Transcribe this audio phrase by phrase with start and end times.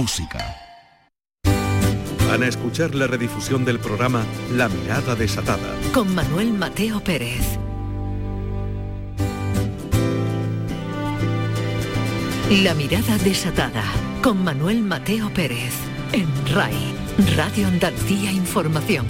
[0.00, 0.38] música.
[2.28, 5.74] Van a escuchar la redifusión del programa La Mirada Desatada.
[5.92, 7.58] Con Manuel Mateo Pérez.
[12.62, 13.82] La Mirada Desatada.
[14.22, 15.74] Con Manuel Mateo Pérez.
[16.12, 16.94] En RAI.
[17.34, 19.04] Radio Andalucía Información.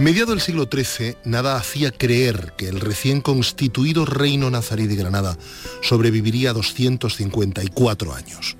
[0.00, 5.36] Mediado el siglo XIII, nada hacía creer que el recién constituido reino nazarí de Granada
[5.82, 8.56] sobreviviría 254 años.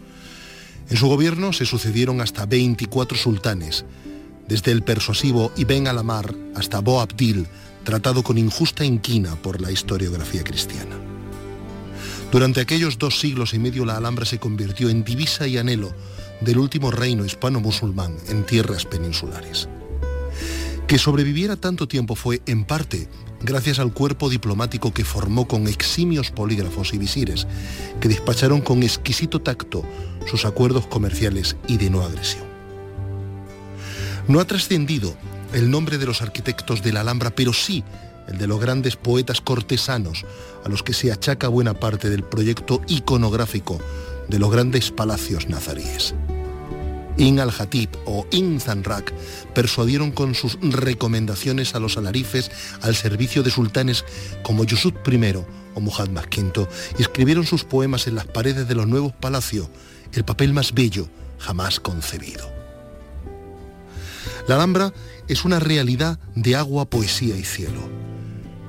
[0.91, 3.87] En su gobierno se sucedieron hasta 24 sultanes,
[4.48, 7.47] desde el persuasivo Ibn al-Amar hasta Bo Abdil,
[7.84, 10.97] tratado con injusta inquina por la historiografía cristiana.
[12.30, 15.95] Durante aquellos dos siglos y medio la Alhambra se convirtió en divisa y anhelo
[16.42, 19.70] del último reino hispano-musulmán en tierras peninsulares.
[20.90, 23.06] Que sobreviviera tanto tiempo fue, en parte,
[23.42, 27.46] gracias al cuerpo diplomático que formó con eximios polígrafos y visires,
[28.00, 29.84] que despacharon con exquisito tacto
[30.26, 32.42] sus acuerdos comerciales y de no agresión.
[34.27, 35.14] No ha trascendido
[35.52, 37.84] el nombre de los arquitectos de la Alhambra, pero sí
[38.27, 40.27] el de los grandes poetas cortesanos
[40.64, 43.78] a los que se achaca buena parte del proyecto iconográfico
[44.28, 46.16] de los grandes palacios nazaríes.
[47.16, 49.12] In al-Hatib o In Zanrak
[49.55, 52.50] persuadieron con sus recomendaciones a los alarifes
[52.83, 54.05] al servicio de sultanes
[54.42, 55.34] como Yusuf I
[55.75, 56.66] o Muhammad V
[56.98, 59.69] y escribieron sus poemas en las paredes de los nuevos palacios,
[60.12, 62.50] el papel más bello jamás concebido.
[64.48, 64.92] La Alhambra
[65.28, 68.09] es una realidad de agua, poesía y cielo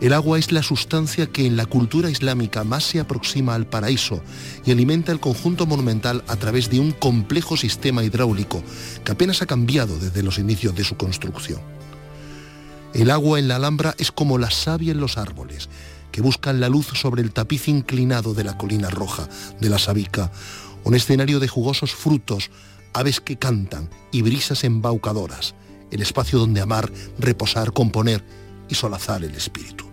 [0.02, 4.20] el agua es la sustancia que en la cultura islámica más se aproxima al paraíso
[4.66, 8.64] y alimenta el conjunto monumental a través de un complejo sistema hidráulico
[9.06, 11.62] que apenas ha cambiado desde los inicios de su construcción.
[12.96, 15.70] El agua en la Alhambra es como la savia en los árboles,
[16.12, 19.30] que buscan la luz sobre el tapiz inclinado de la colina roja
[19.60, 20.32] de la Sabica,
[20.84, 22.50] un escenario de jugosos frutos,
[22.94, 25.54] aves que cantan y brisas embaucadoras,
[25.92, 28.26] el espacio donde amar, reposar, componer
[28.68, 29.91] y solazar el espíritu.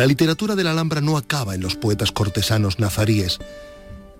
[0.00, 3.38] La literatura de la Alhambra no acaba en los poetas cortesanos nazaríes.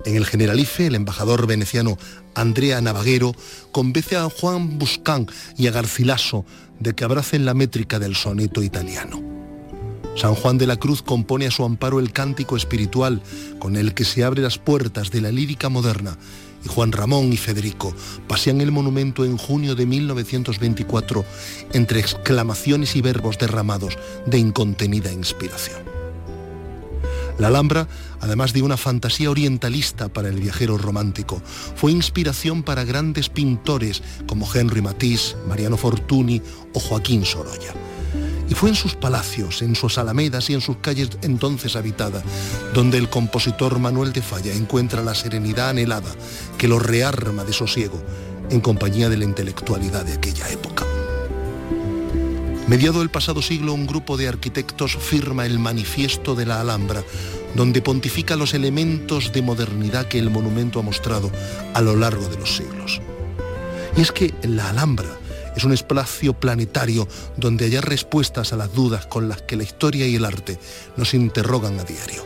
[0.05, 1.97] En el Generalife, el embajador veneciano
[2.35, 3.35] Andrea Navaguero
[3.73, 5.27] convence a Juan Buscán
[5.57, 6.45] y a Garcilaso
[6.81, 9.23] de que abracen la métrica del soneto italiano.
[10.17, 13.23] San Juan de la Cruz compone a su amparo el cántico espiritual
[13.59, 16.19] con el que se abren las puertas de la lírica moderna
[16.65, 17.95] y Juan Ramón y Federico
[18.27, 21.25] pasean el monumento en junio de 1924
[21.73, 25.81] entre exclamaciones y verbos derramados de incontenida inspiración.
[27.39, 27.89] La Alhambra,
[28.21, 31.41] además de una fantasía orientalista para el viajero romántico,
[31.75, 36.43] fue inspiración para grandes pintores como Henry Matisse, Mariano Fortuny
[36.75, 37.73] o Joaquín Sorolla
[38.51, 42.25] y fue en sus palacios, en sus alamedas y en sus calles entonces habitadas,
[42.75, 46.13] donde el compositor Manuel de Falla encuentra la serenidad anhelada
[46.59, 48.03] que lo rearma de sosiego
[48.51, 50.85] en compañía de la intelectualidad de aquella época.
[52.67, 57.05] Mediado el pasado siglo, un grupo de arquitectos firma el Manifiesto de la Alhambra,
[57.55, 61.31] donde pontifica los elementos de modernidad que el monumento ha mostrado
[61.73, 63.01] a lo largo de los siglos.
[63.97, 65.21] Y es que la Alhambra
[65.57, 70.07] es un espacio planetario donde hallar respuestas a las dudas con las que la historia
[70.07, 70.59] y el arte
[70.97, 72.25] nos interrogan a diario.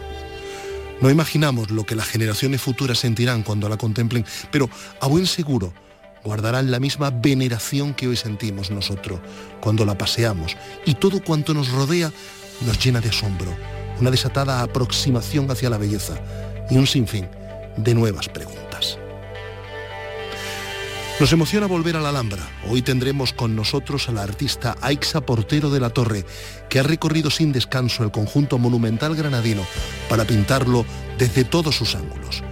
[1.00, 4.70] No imaginamos lo que las generaciones futuras sentirán cuando la contemplen, pero
[5.00, 5.72] a buen seguro
[6.22, 9.20] guardarán la misma veneración que hoy sentimos nosotros
[9.60, 12.10] cuando la paseamos y todo cuanto nos rodea
[12.64, 13.54] nos llena de asombro,
[14.00, 16.14] una desatada aproximación hacia la belleza
[16.70, 17.28] y un sinfín
[17.76, 18.63] de nuevas preguntas.
[21.20, 22.42] Nos emociona volver a la Alhambra.
[22.68, 26.26] Hoy tendremos con nosotros a la artista Aixa Portero de la Torre,
[26.68, 29.62] que ha recorrido sin descanso el conjunto monumental granadino
[30.08, 30.84] para pintarlo
[31.16, 32.42] desde todos sus ángulos.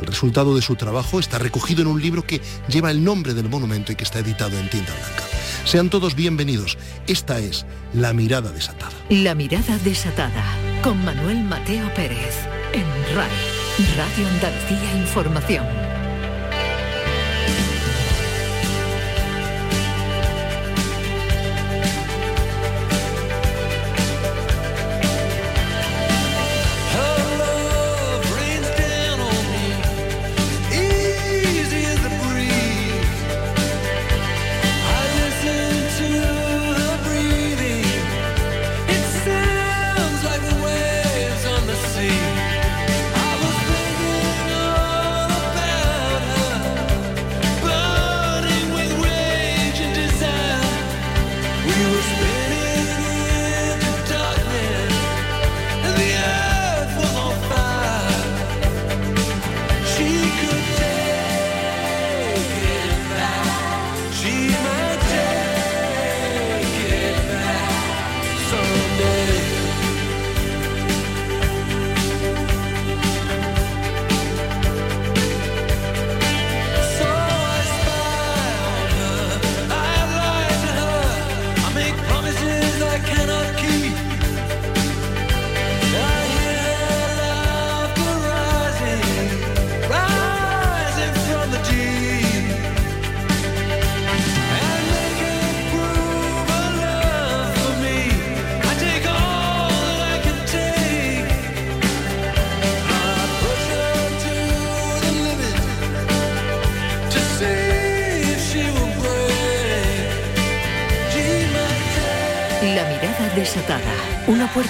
[0.00, 3.50] El resultado de su trabajo está recogido en un libro que lleva el nombre del
[3.50, 5.24] monumento y que está editado en tinta blanca.
[5.66, 6.78] Sean todos bienvenidos.
[7.06, 8.92] Esta es La Mirada Desatada.
[9.10, 10.44] La Mirada Desatada,
[10.82, 12.34] con Manuel Mateo Pérez,
[12.72, 13.30] en RAI,
[13.96, 15.66] Radio Andalucía Información.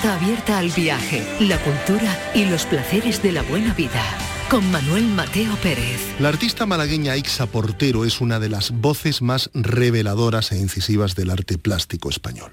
[0.04, 4.02] Abierta al viaje, la cultura y los placeres de la buena vida.
[4.50, 6.00] Con Manuel Mateo Pérez.
[6.20, 11.30] La artista malagueña Ixa Portero es una de las voces más reveladoras e incisivas del
[11.30, 12.52] arte plástico español.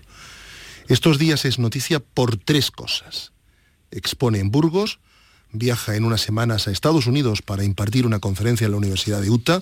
[0.87, 3.31] Estos días es noticia por tres cosas.
[3.91, 4.99] Expone en Burgos,
[5.51, 9.29] viaja en unas semanas a Estados Unidos para impartir una conferencia en la Universidad de
[9.29, 9.61] Utah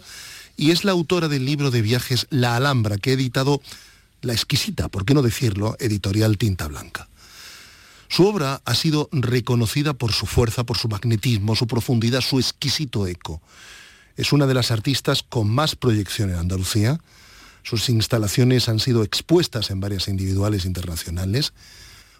[0.55, 3.61] y es la autora del libro de viajes La Alhambra que ha editado
[4.21, 7.07] la exquisita, por qué no decirlo, editorial Tinta Blanca.
[8.11, 13.07] Su obra ha sido reconocida por su fuerza, por su magnetismo, su profundidad, su exquisito
[13.07, 13.41] eco.
[14.17, 16.99] Es una de las artistas con más proyección en Andalucía.
[17.63, 21.53] Sus instalaciones han sido expuestas en varias individuales internacionales.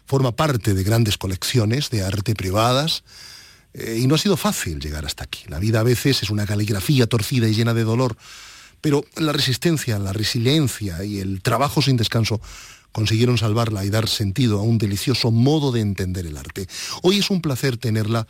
[0.06, 3.04] Forma parte de grandes colecciones de arte privadas.
[3.74, 5.44] Eh, y no ha sido fácil llegar hasta aquí.
[5.50, 8.16] La vida a veces es una caligrafía torcida y llena de dolor
[8.82, 12.42] pero la resistencia, la resiliencia y el trabajo sin descanso
[12.92, 16.68] consiguieron salvarla y dar sentido a un delicioso modo de entender el arte.
[17.04, 18.28] Hoy es un placer tenerla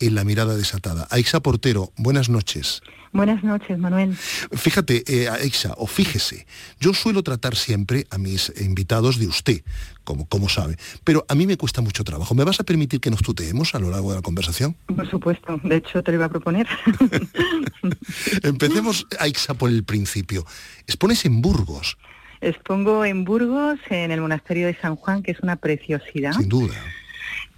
[0.00, 1.08] en la mirada desatada.
[1.10, 2.82] Aixa Portero, buenas noches.
[3.12, 4.14] Buenas noches, Manuel.
[4.16, 6.46] Fíjate, eh, Aixa, o fíjese,
[6.78, 9.62] yo suelo tratar siempre a mis invitados de usted,
[10.04, 12.34] como, como sabe, pero a mí me cuesta mucho trabajo.
[12.34, 14.76] ¿Me vas a permitir que nos tuteemos a lo largo de la conversación?
[14.94, 16.68] Por supuesto, de hecho te lo iba a proponer.
[18.42, 20.44] Empecemos, Aixa, por el principio.
[20.86, 21.96] Expones en Burgos.
[22.40, 26.32] Expongo en Burgos, en el monasterio de San Juan, que es una preciosidad.
[26.32, 26.74] Sin duda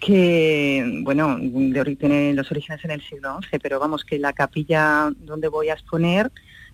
[0.01, 5.13] que, bueno, de, tiene los orígenes en el siglo XI, pero vamos, que la capilla
[5.19, 6.33] donde voy a exponer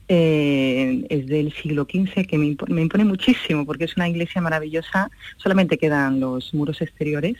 [0.09, 5.77] eh, es del siglo XV, que me impone, muchísimo, porque es una iglesia maravillosa, solamente
[5.77, 7.35] quedan los muros exteriores,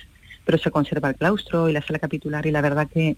[0.45, 3.17] pero se conserva el claustro y la sala capitular, y la verdad que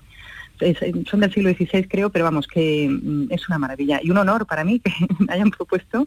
[1.08, 4.46] son del siglo XVI creo, pero vamos, que mm, es una maravilla y un honor
[4.46, 6.04] para mí que me hayan propuesto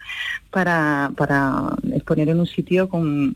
[0.49, 3.35] para, para exponer en un sitio con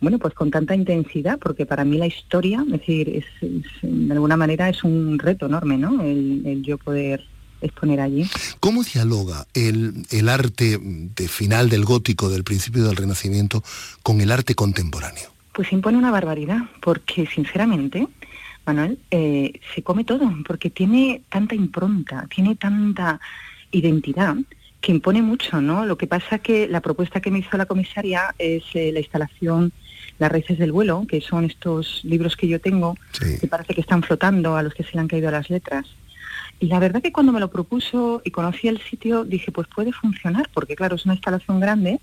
[0.00, 3.24] bueno, pues con tanta intensidad, porque para mí la historia, es decir, es,
[3.82, 6.02] de alguna manera es un reto enorme, ¿no?
[6.02, 7.24] El, yo poder
[7.60, 8.28] exponer allí.
[8.60, 13.64] ¿Cómo dialoga el, el, arte de final del gótico, del principio del Renacimiento,
[14.04, 15.30] con el arte contemporáneo?
[15.52, 18.06] Pues impone una barbaridad, porque sinceramente,
[18.68, 23.20] Manuel, eh, se come todo, porque tiene tanta impronta, tiene tanta
[23.70, 24.36] identidad
[24.80, 25.86] que impone mucho, ¿no?
[25.86, 29.72] Lo que pasa que la propuesta que me hizo la comisaria es eh, la instalación
[30.18, 32.96] las raíces del vuelo, que son estos libros que yo tengo,
[33.40, 35.86] que parece que están flotando a los que se le han caído las letras.
[36.60, 39.92] Y la verdad que cuando me lo propuso y conocí el sitio, dije, pues puede
[39.92, 42.00] funcionar, porque claro, es una instalación grande,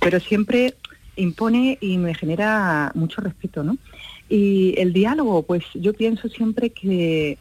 [0.00, 0.74] pero siempre
[1.16, 3.78] impone y me genera mucho respeto, ¿no?
[4.28, 7.38] Y el diálogo, pues yo pienso siempre que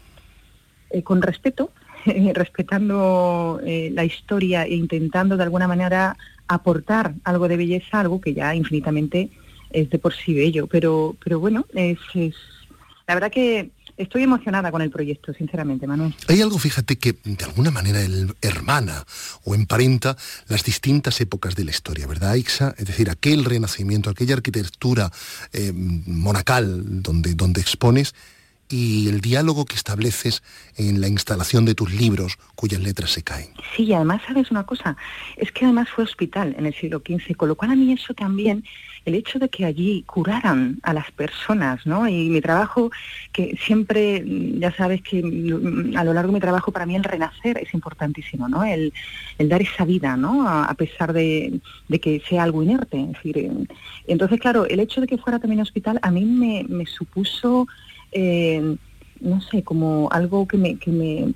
[0.89, 1.71] eh, con respeto,
[2.33, 6.15] respetando eh, la historia e intentando de alguna manera
[6.47, 9.29] aportar algo de belleza, algo que ya infinitamente
[9.71, 11.97] es de por sí bello, pero, pero bueno, es,
[13.07, 16.15] la verdad que estoy emocionada con el proyecto, sinceramente, Manuel.
[16.27, 17.99] Hay algo, fíjate, que de alguna manera
[18.41, 19.05] hermana
[19.43, 22.75] o emparenta las distintas épocas de la historia, ¿verdad, Ixa?
[22.77, 25.11] Es decir, aquel renacimiento, aquella arquitectura
[25.53, 28.13] eh, monacal donde, donde expones
[28.69, 30.41] y el diálogo que estableces
[30.77, 33.49] en la instalación de tus libros cuyas letras se caen.
[33.75, 34.97] Sí, y además sabes una cosa,
[35.37, 38.13] es que además fue hospital en el siglo XV, con lo cual a mí eso
[38.13, 38.63] también,
[39.05, 42.09] el hecho de que allí curaran a las personas, ¿no?
[42.09, 42.89] Y mi trabajo,
[43.31, 44.23] que siempre,
[44.57, 48.49] ya sabes que a lo largo de mi trabajo para mí el renacer es importantísimo,
[48.49, 48.63] ¿no?
[48.63, 48.91] El,
[49.37, 50.49] dar esa vida, ¿no?
[50.49, 51.61] A, pesar de,
[52.01, 52.99] que sea algo inerte.
[52.99, 53.51] Es decir, eh,
[54.07, 57.67] entonces, claro, el hecho de que fuera también hospital a mí me supuso
[58.11, 58.75] eh,
[59.21, 61.33] no sé, como algo que me, que me,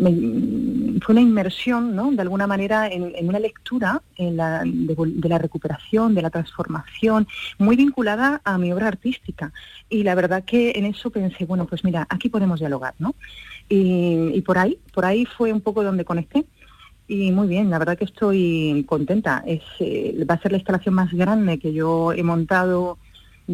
[0.00, 2.10] fue una inmersión, ¿no?
[2.10, 7.26] De alguna manera en, una lectura en la, de, la recuperación, de la transformación,
[7.58, 9.52] muy vinculada a mi obra artística.
[9.88, 13.14] Y la verdad que en eso pensé, bueno, pues mira, aquí podemos dialogar, ¿no?
[13.68, 16.46] Y, por ahí, por ahí fue un poco donde conecté.
[17.06, 19.42] Y muy bien, la verdad que estoy contenta.
[19.46, 22.98] Es, eh, va a ser la instalación más grande que yo he montado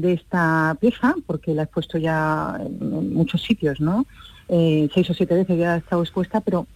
[0.01, 4.07] de esta pieza, porque la he puesto ya en muchos sitios, ¿no?
[4.49, 6.67] Eh, seis o siete veces ya ha estado expuesta, pero,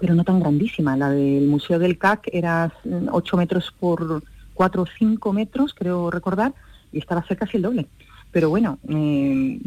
[0.00, 0.96] pero no tan grandísima.
[0.96, 2.72] La del Museo del CAC era
[3.10, 4.22] 8 metros por
[4.54, 6.54] 4 o 5 metros, creo recordar,
[6.92, 7.86] y estaba cerca casi el doble.
[8.30, 9.60] Pero bueno, eh,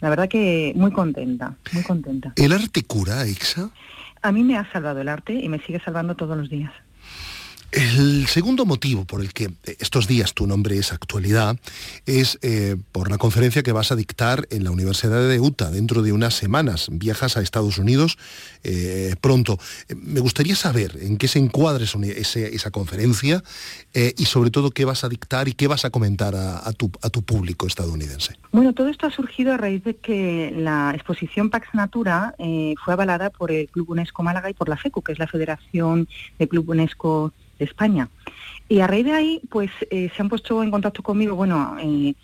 [0.00, 2.32] la verdad que muy contenta, muy contenta.
[2.36, 3.70] ¿El arte cura, Ixa?
[4.20, 6.72] A mí me ha salvado el arte y me sigue salvando todos los días.
[7.74, 9.50] El segundo motivo por el que
[9.80, 11.58] estos días tu nombre es actualidad
[12.06, 16.02] es eh, por la conferencia que vas a dictar en la Universidad de Utah dentro
[16.02, 16.86] de unas semanas.
[16.92, 18.16] Viajas a Estados Unidos
[18.62, 19.58] eh, pronto.
[19.96, 23.42] Me gustaría saber en qué se encuadra esa conferencia
[23.92, 26.92] eh, y sobre todo qué vas a dictar y qué vas a comentar a, tu,
[27.02, 28.36] a tu público estadounidense.
[28.52, 33.30] Bueno, todo esto ha surgido a raíz de que la exposición Pax Natura fue avalada
[33.30, 36.06] por el Club UNESCO Málaga y por la FECU, que es la Federación
[36.38, 38.08] de Club UNESCO de España.
[38.68, 42.14] Y a raíz de ahí, pues eh, se han puesto en contacto conmigo, bueno, eh,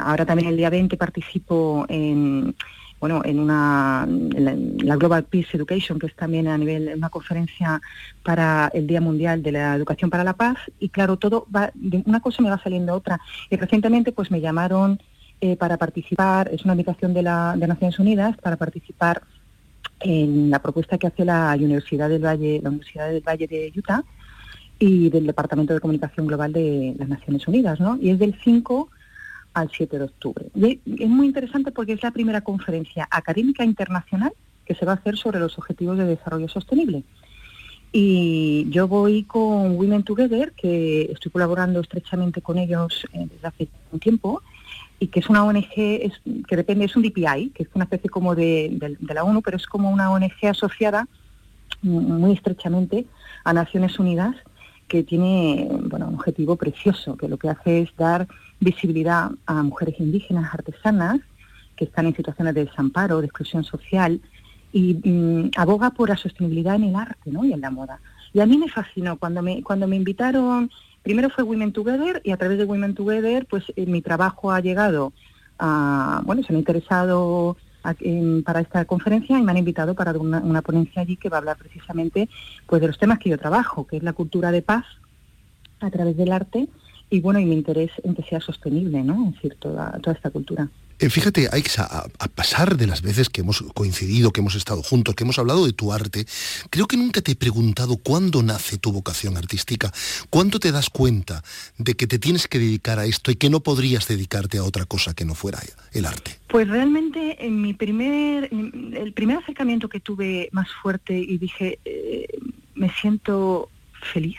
[0.00, 2.54] ahora también el día 20 participo en,
[3.00, 7.80] bueno, en una la, Global Peace Education, que es también a nivel una conferencia
[8.22, 12.02] para el Día Mundial de la Educación para la Paz, y claro, todo va, de
[12.06, 13.20] una cosa me va saliendo otra.
[13.50, 15.00] Y recientemente pues me llamaron
[15.40, 19.22] eh, para participar, es una invitación de, la, de Naciones Unidas, para participar
[20.00, 24.02] en la propuesta que hace la Universidad del Valle, la Universidad del Valle de Utah,
[24.78, 27.98] y del Departamento de Comunicación Global de las Naciones Unidas, ¿no?
[28.00, 28.88] Y es del 5
[29.54, 30.46] al 7 de octubre.
[30.54, 34.32] Es muy interesante porque es la primera conferencia académica internacional
[34.64, 37.02] que se va a hacer sobre los objetivos de desarrollo sostenible.
[37.90, 43.68] Y yo voy con Women Together, que estoy colaborando estrechamente con ellos eh, desde hace
[43.90, 44.42] un tiempo,
[45.00, 48.34] y que es una ONG que depende, es un DPI, que es una especie como
[48.34, 51.08] de, de la ONU, pero es como una ONG asociada
[51.82, 53.06] muy estrechamente
[53.44, 54.36] a Naciones Unidas
[54.88, 58.26] que tiene bueno, un objetivo precioso, que lo que hace es dar
[58.58, 61.20] visibilidad a mujeres indígenas artesanas
[61.76, 64.20] que están en situaciones de desamparo, de exclusión social,
[64.72, 67.44] y mm, aboga por la sostenibilidad en el arte ¿no?
[67.44, 68.00] y en la moda.
[68.32, 70.70] Y a mí me fascinó cuando me, cuando me invitaron,
[71.02, 74.60] primero fue Women Together y a través de Women Together pues eh, mi trabajo ha
[74.60, 75.12] llegado
[75.58, 77.56] a, bueno, se han interesado
[78.44, 81.56] para esta conferencia y me han invitado para una, ponencia allí que va a hablar
[81.56, 82.28] precisamente
[82.66, 84.84] pues de los temas que yo trabajo, que es la cultura de paz
[85.80, 86.68] a través del arte
[87.10, 89.28] y bueno, y mi interés en que sea sostenible, ¿no?
[89.28, 90.68] Es decir, toda esta cultura.
[91.00, 95.14] Eh, fíjate, a, a, pasar de las veces que hemos coincidido, que hemos estado juntos,
[95.14, 96.26] que hemos hablado de tu arte,
[96.70, 99.92] creo que nunca te he preguntado cuándo nace tu vocación artística,
[100.28, 101.44] cuándo te das cuenta
[101.78, 104.86] de que te tienes que dedicar a esto y que no podrías dedicarte a otra
[104.86, 105.60] cosa que no fuera
[105.92, 106.38] el arte.
[106.48, 112.26] Pues realmente en mi primer, el primer acercamiento que tuve más fuerte y dije, eh,
[112.74, 113.70] me siento
[114.12, 114.38] feliz,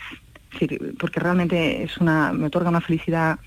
[0.97, 3.39] porque realmente es una, me otorga una felicidad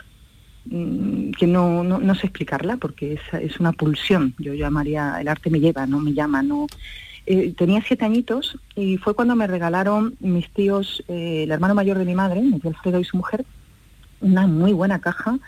[0.68, 4.34] que no, no, sé explicarla porque es, es, una pulsión.
[4.38, 6.66] Yo llamaría, el arte me lleva, no me llama, no.
[7.24, 11.98] Eh, tenía siete añitos y fue cuando me regalaron mis tíos, eh, el hermano mayor
[11.98, 13.44] de mi madre, mi tío Alfredo y su mujer,
[14.20, 15.38] una muy buena caja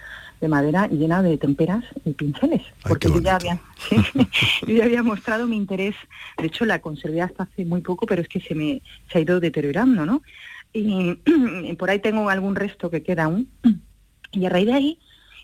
[0.40, 3.60] de madera llena de temperas y pinceles, porque yo ya, había,
[4.66, 5.96] yo ya había mostrado mi interés,
[6.38, 8.80] de hecho la conservé hasta hace muy poco, pero es que se me
[9.10, 10.22] se ha ido deteriorando, ¿no?
[10.72, 11.18] Y
[11.78, 13.48] por ahí tengo algún resto que queda aún,
[14.36, 14.98] y a raíz de ahí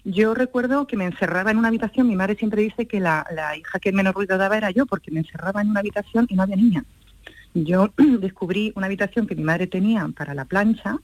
[0.04, 3.26] yo recuerdo que me encerraba en una habitación, mi madre siempre dice que la,
[3.58, 6.42] hija que menos ruido daba era yo, porque me encerraba en una habitación y no
[6.42, 6.84] había niña.
[7.52, 10.96] Yo descubrí una habitación que mi madre tenía para la plancha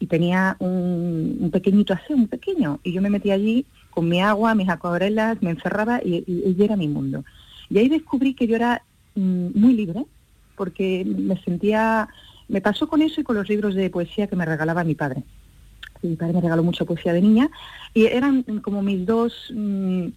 [0.00, 4.56] y tenía un, pequeñito así, un pequeño, y yo me metí allí con mi agua,
[4.56, 7.24] mis acuarelas, me encerraba y, y, era mi mundo.
[7.70, 8.82] Y ahí descubrí que yo era
[9.14, 10.04] mm, muy libre,
[10.56, 12.08] porque me sentía,
[12.48, 15.22] me pasó con eso y con los libros de poesía que me regalaba mi padre
[16.08, 17.50] mi padre me regaló mucha poesía de niña,
[17.92, 20.08] y eran como mis dos mm,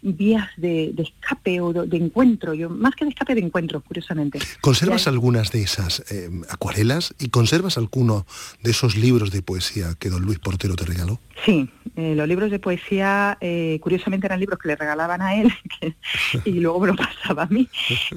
[0.00, 4.38] vías de, escape o de, encuentro, yo más que de escape de encuentro, curiosamente.
[4.60, 8.26] ¿Conservas algunas de esas eh, acuarelas y conservas alguno
[8.62, 11.18] de esos libros de poesía que don Luis Portero te regaló?
[11.44, 15.52] Sí, eh, los libros de poesía, eh, curiosamente eran libros que le regalaban a él
[16.44, 17.68] y luego me lo pasaba a mí.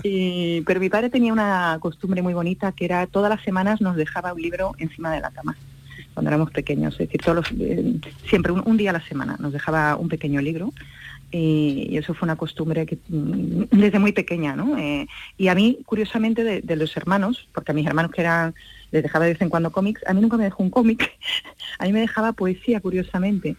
[0.65, 4.33] pero mi padre tenía una costumbre muy bonita que era todas las semanas nos dejaba
[4.33, 5.55] un libro encima de la cama
[6.13, 7.95] cuando éramos pequeños, es decir, todos eh,
[8.27, 10.73] siempre un, día a la semana nos dejaba un pequeño libro
[11.31, 14.77] y, eso fue una costumbre que mm, desde muy pequeña, ¿no?
[14.77, 18.53] Eh, y a mí, curiosamente, de, los hermanos, porque a mis hermanos que eran,
[18.91, 21.11] les dejaba de vez en cuando cómics, a mí nunca me dejó un cómic,
[21.79, 23.55] a mí me dejaba poesía, curiosamente.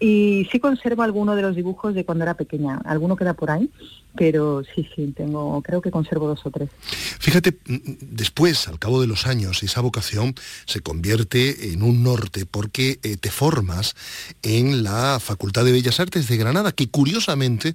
[0.00, 2.80] Y sí conservo alguno de los dibujos de cuando era pequeña.
[2.86, 3.70] Alguno queda por ahí,
[4.16, 6.70] pero sí, sí, tengo, creo que conservo dos o tres.
[7.18, 12.46] Fíjate, mm, después, al cabo de los años, esa vocación se convierte en un norte
[12.46, 13.94] porque eh, te formas
[14.42, 17.74] en la Facultad de Bellas Artes de Granada, que curiosamente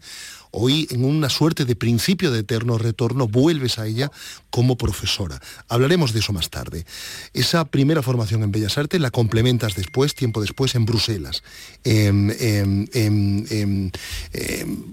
[0.58, 4.10] Hoy, en una suerte de principio de eterno retorno, vuelves a ella
[4.50, 5.42] como profesora.
[5.68, 6.86] Hablaremos de eso más tarde.
[7.34, 11.44] Esa primera formación en Bellas Artes la complementas después, tiempo después, en Bruselas,
[11.84, 13.92] em, em, em,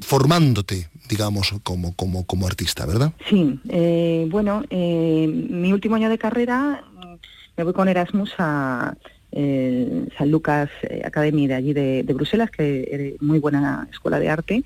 [0.00, 3.12] formándote, digamos, como, como, como artista, ¿verdad?
[3.30, 6.82] Sí, eh, bueno, eh, mi último año de carrera
[7.56, 8.96] me voy con Erasmus a
[9.30, 10.70] eh, San Lucas
[11.04, 14.64] Academy de allí de, Bruselas, que es muy buena escuela de arte,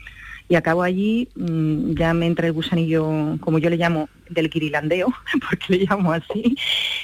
[0.48, 5.08] y acabo allí, mm, ya me entra el gusanillo, como yo le llamo, del kirilandeo,
[5.48, 6.56] porque le llamo así,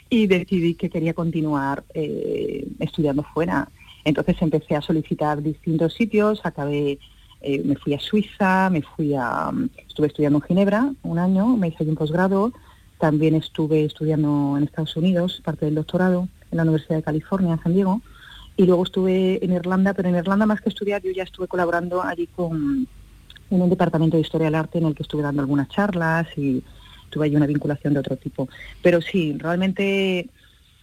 [0.08, 3.68] y decidí que quería continuar eh, estudiando fuera.
[4.04, 6.99] Entonces empecé a solicitar distintos sitios, acabé,
[7.64, 9.50] me fui a Suiza, me fui a,
[9.88, 12.52] estuve estudiando en Ginebra un año, me hice allí un posgrado,
[13.02, 17.62] también estuve estudiando en Estados Unidos, parte del doctorado, en la Universidad de California, en
[17.62, 18.00] San Diego,
[18.56, 22.00] y luego estuve en Irlanda, pero en Irlanda más que estudiar, yo ya estuve colaborando
[22.00, 22.87] allí con
[23.52, 26.62] en un departamento de historia del arte en el que estuve dando algunas charlas y
[27.11, 28.49] tuve ahí una vinculación de otro tipo.
[28.82, 30.28] Pero sí, realmente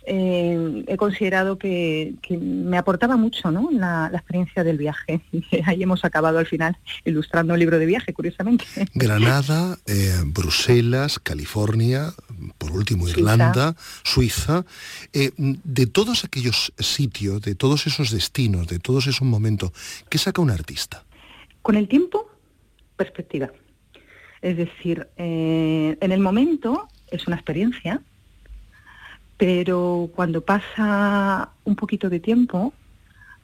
[0.06, 3.70] eh, he considerado que, me aportaba mucho ¿no?
[3.72, 5.22] la, experiencia del viaje.
[5.66, 8.66] Ahí hemos acabado al final ilustrando un libro de viaje, curiosamente.
[8.94, 12.14] Granada, eh, Bruselas, California,
[12.58, 14.66] por último Irlanda, Suiza.
[15.14, 19.72] Eh, de todos aquellos sitios, de todos esos destinos, de todos esos momentos,
[20.10, 21.04] ¿qué saca un artista?
[21.62, 22.29] Con el tiempo,
[23.00, 23.50] perspectiva.
[24.42, 28.02] Es decir, en el momento es una experiencia,
[29.38, 32.74] pero cuando pasa un poquito de tiempo,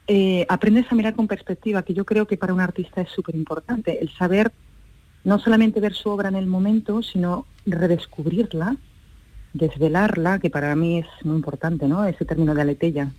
[0.06, 3.34] eh, aprendes a mirar con perspectiva, que yo creo que para un artista es súper
[3.34, 4.52] importante, el saber
[5.24, 8.76] no solamente ver su obra en el momento, sino redescubrirla,
[9.54, 12.04] desvelarla, que para mí es muy importante, ¿no?
[12.04, 13.10] Ese término de aletella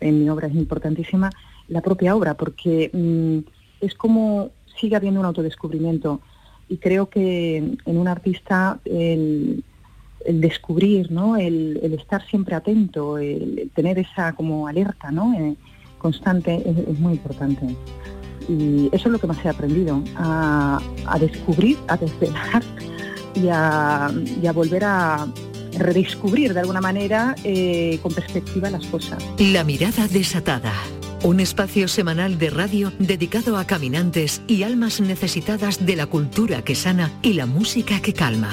[0.00, 1.30] en mi obra es importantísima,
[1.68, 6.20] la propia obra, porque mm, es como sigue habiendo un autodescubrimiento.
[6.68, 9.62] Y creo que en un artista el,
[10.28, 11.36] descubrir, ¿no?
[11.36, 15.32] El, estar siempre atento, el, tener esa como alerta ¿no?
[15.34, 15.54] Eh,
[15.98, 17.66] constante es, muy importante.
[18.48, 20.80] Y eso es lo que más he aprendido, a,
[21.18, 22.62] descubrir, a desvelar
[23.34, 24.10] y a,
[24.42, 25.26] y a, volver a
[25.78, 29.24] redescubrir de alguna manera eh, con perspectiva las cosas.
[29.38, 30.72] La mirada desatada.
[31.22, 36.74] Un espacio semanal de radio dedicado a caminantes y almas necesitadas de la cultura que
[36.74, 38.50] sana y la música que calma.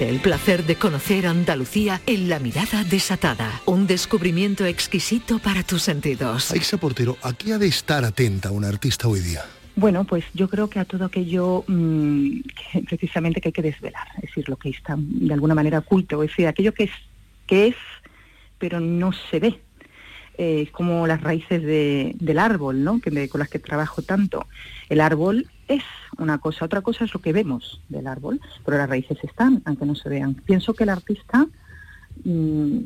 [0.00, 3.60] Siente el placer de conocer Andalucía en la mirada desatada.
[3.66, 6.50] Un descubrimiento exquisito para tus sentidos.
[6.52, 9.44] Aixa Portero, ¿a qué ha de estar atenta una artista hoy día?
[9.76, 12.40] Bueno, pues yo creo que a todo aquello mm,
[12.86, 16.30] precisamente que hay que desvelar, es decir, lo que está de alguna manera oculto, es
[16.30, 16.92] decir, aquello que es,
[17.46, 17.76] que es
[18.58, 19.60] pero no se ve.
[20.38, 23.00] Eh, es como las raíces del árbol, ¿no?
[23.02, 24.46] Que con las que trabajo tanto.
[24.88, 25.82] El árbol es
[26.20, 29.86] una cosa, otra cosa es lo que vemos del árbol, pero las raíces están, aunque
[29.86, 30.34] no se vean.
[30.34, 31.46] Pienso que el artista,
[32.24, 32.78] mm,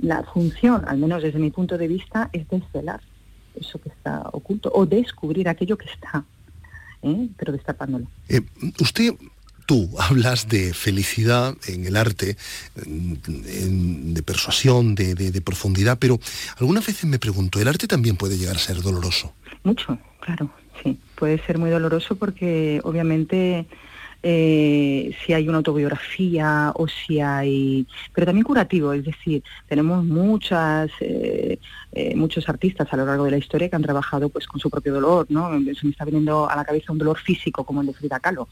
[0.00, 3.00] la función, al menos desde mi punto de vista, es desvelar
[3.54, 6.24] eso que está oculto o descubrir aquello que está,
[7.02, 7.28] ¿eh?
[7.36, 8.06] pero destapándolo.
[8.28, 8.40] Eh,
[8.80, 9.14] usted
[9.66, 12.36] tú hablas de felicidad en el arte,
[12.74, 16.18] de persuasión, de, profundidad, pero
[16.58, 19.34] algunas veces me pregunto, ¿el arte también puede llegar a ser doloroso?
[19.64, 20.50] Mucho, claro,
[20.82, 20.98] sí.
[21.16, 23.66] Puede ser muy doloroso porque obviamente
[24.22, 30.90] eh, si hay una autobiografía o si hay, pero también curativo, es decir, tenemos muchas,
[31.00, 31.58] eh,
[31.92, 34.70] eh, muchos artistas a lo largo de la historia que han trabajado pues con su
[34.70, 35.50] propio dolor, ¿no?
[35.74, 38.48] Se me está viniendo a la cabeza un dolor físico como el de Frida Kahlo,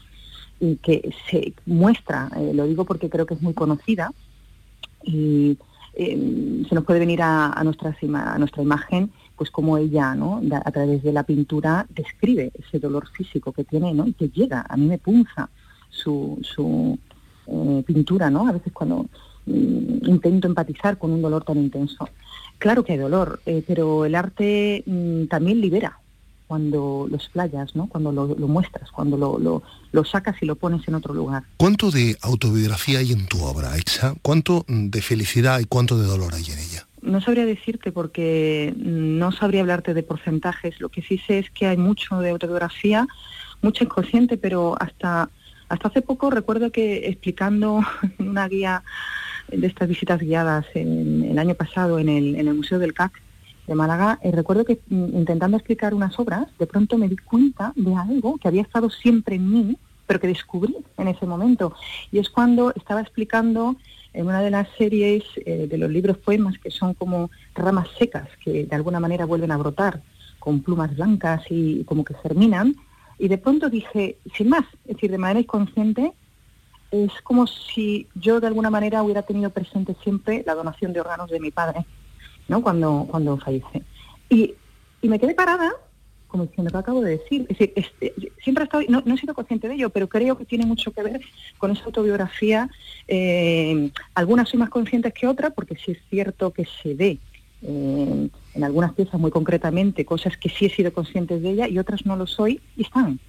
[0.59, 4.11] y que se muestra, eh, lo digo porque creo que es muy conocida,
[5.03, 5.57] y
[5.93, 10.39] eh, se nos puede venir a, nuestra, a nuestra imagen pues como ella, ¿no?
[10.53, 14.05] a través de la pintura, describe ese dolor físico que tiene, ¿no?
[14.05, 15.49] Y que llega, a mí me punza
[15.89, 16.99] su, su
[17.47, 18.47] eh, pintura, ¿no?
[18.47, 19.07] A veces cuando
[19.47, 22.07] mm, intento empatizar con un dolor tan intenso.
[22.59, 25.97] Claro que hay dolor, pero el arte mm, también libera,
[26.45, 27.87] cuando lo explayas, ¿no?
[27.87, 29.17] cuando lo, muestras, cuando
[29.91, 31.45] lo, sacas y lo pones en otro lugar.
[31.57, 34.13] ¿Cuánto de autobiografía hay en tu obra, Aixa?
[34.21, 36.85] ¿Cuánto de felicidad y cuánto de dolor hay en ella?
[37.01, 40.79] No sabría decirte porque no sabría hablarte de porcentajes.
[40.79, 43.07] Lo que sí sé es que hay mucho de autobiografía,
[43.61, 45.29] mucho inconsciente, pero hasta,
[45.69, 47.81] hasta hace poco recuerdo que explicando
[48.19, 48.83] en una guía
[49.49, 53.21] de estas visitas guiadas en, el año pasado en el, en el Museo del CAC,
[53.67, 57.73] de Málaga, eh, recuerdo que mm, intentando explicar unas obras, de pronto me di cuenta
[57.75, 61.73] de algo que había estado siempre en mí, pero que descubrí en ese momento.
[62.11, 63.75] Y es cuando estaba explicando
[64.13, 68.27] en una de las series eh, de los libros poemas que son como ramas secas
[68.43, 70.01] que de alguna manera vuelven a brotar
[70.39, 72.75] con plumas blancas y como que germinan.
[73.17, 76.13] Y de pronto dije, sin más, es decir, de manera inconsciente,
[76.89, 81.29] es como si yo de alguna manera hubiera tenido presente siempre la donación de órganos
[81.29, 81.85] de mi padre.
[82.47, 82.61] ¿no?
[82.61, 83.83] Cuando, cuando fallece.
[84.29, 84.53] Y,
[85.01, 85.71] y me quedé parada,
[86.31, 87.45] como diciendo que acabo de decir.
[87.49, 90.45] Es decir, este, siempre he estado, no, he sido consciente de ello, pero creo que
[90.45, 91.21] tiene mucho que ver
[91.57, 92.69] con esa autobiografía.
[93.07, 97.19] Eh, algunas soy más conscientes que otras, porque sí es cierto que se ve
[97.61, 101.77] eh, en algunas piezas muy concretamente cosas que sí he sido consciente de ella y
[101.77, 103.19] otras no lo soy y están.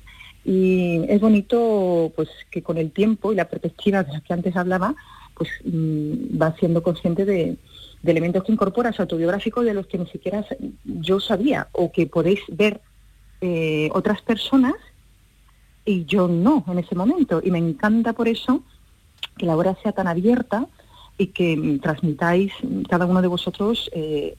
[0.45, 4.57] Y es bonito pues que con el tiempo y la perspectiva de la que antes
[4.57, 4.95] hablaba,
[5.35, 7.57] pues mm, va siendo consciente de,
[8.03, 10.45] de elementos que incorporas autobiográficos de los que ni siquiera
[10.85, 12.81] yo sabía o que podéis ver
[13.43, 14.75] eh, otras personas
[15.85, 17.41] y yo no en ese momento.
[17.45, 18.63] Y me encanta por eso
[19.37, 20.69] que la obra sea tan abierta
[21.19, 22.53] y que transmitáis
[22.89, 24.37] cada uno de vosotros eh,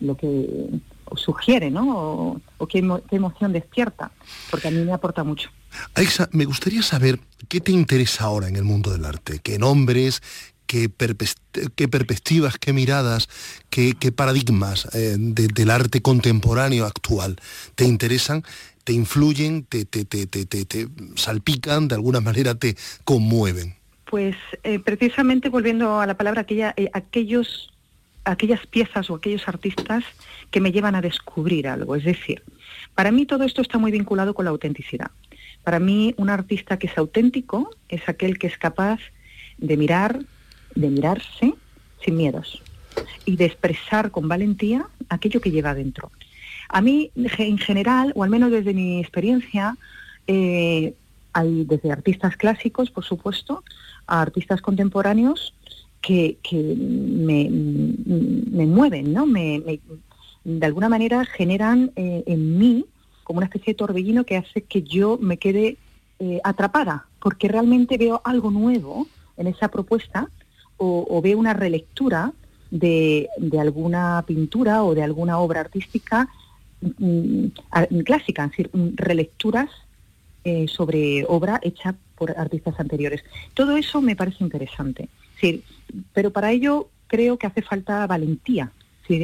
[0.00, 0.70] lo que
[1.04, 2.40] os sugiere, ¿no?
[2.58, 2.78] O, qué,
[3.10, 4.10] emoción despierta,
[4.50, 5.50] porque a mí me aporta mucho.
[5.94, 10.22] Aixa, me gustaría saber qué te interesa ahora en el mundo del arte, qué nombres,
[10.68, 13.28] qué, perspectivas, qué miradas,
[13.70, 17.36] qué, paradigmas eh, del arte contemporáneo actual
[17.74, 18.44] te interesan,
[18.84, 23.74] te influyen, te, te, salpican, de alguna manera te conmueven.
[24.04, 27.72] Pues eh, precisamente volviendo a la palabra, aquella, eh, aquellos,
[28.24, 30.04] aquellas piezas o aquellos artistas
[30.50, 31.96] que me llevan a descubrir algo.
[31.96, 32.42] Es decir,
[32.94, 35.10] para mí todo esto está muy vinculado con la autenticidad.
[35.64, 39.00] Para mí un artista que es auténtico es aquel que es capaz
[39.58, 40.20] de mirar,
[40.78, 41.54] de mirarse
[42.04, 42.62] sin miedos
[43.24, 46.10] y de expresar con valentía aquello que lleva dentro.
[46.68, 49.76] A mí, en general, o al menos desde mi experiencia,
[50.26, 50.94] eh,
[51.32, 53.64] hay desde artistas clásicos, por supuesto,
[54.06, 55.52] a artistas contemporáneos
[56.00, 57.50] que, me,
[58.66, 59.26] mueven, ¿no?
[59.26, 59.80] Me,
[60.44, 62.86] de alguna manera generan eh, en mí
[63.24, 65.76] como una especie de torbellino que hace que yo me quede
[66.20, 70.28] eh, atrapada, porque realmente veo algo nuevo en esa propuesta
[70.78, 72.32] o, ve una relectura
[72.70, 76.28] de, alguna pintura o de alguna obra artística
[76.80, 77.46] mm,
[78.04, 79.70] clásica, es decir, mm, relecturas
[80.44, 83.24] eh, sobre obra hecha por artistas anteriores.
[83.54, 85.08] Todo eso me parece interesante.
[86.12, 88.70] pero para ello creo que hace falta valentía.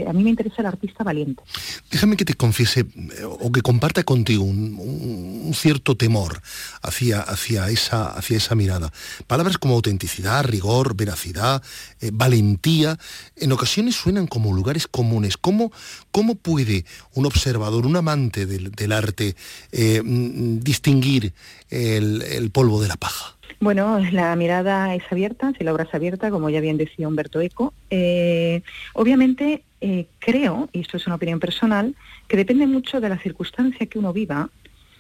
[0.07, 1.43] A mí me interesa el artista valiente.
[1.91, 6.41] Déjame que te confiese eh, o que comparta contigo un, cierto temor
[6.83, 8.93] hacia, hacia, esa, hacia esa mirada.
[9.27, 11.63] Palabras como autenticidad, rigor, veracidad,
[12.01, 12.99] eh, valentía,
[13.37, 15.37] en ocasiones suenan como lugares comunes.
[15.37, 15.71] ¿Cómo,
[16.11, 19.37] cómo puede un observador, un amante del, arte,
[19.73, 21.33] eh, mm, distinguir
[21.71, 23.37] el polvo de la paja?
[23.61, 27.41] Bueno, la mirada es abierta, si la obra es abierta, como ya bien decía Humberto
[27.41, 27.73] Eco.
[27.91, 28.63] Eh,
[28.95, 31.95] obviamente eh, creo, y esto es una opinión personal,
[32.29, 34.51] que depende mucho de la circunstancia que uno viva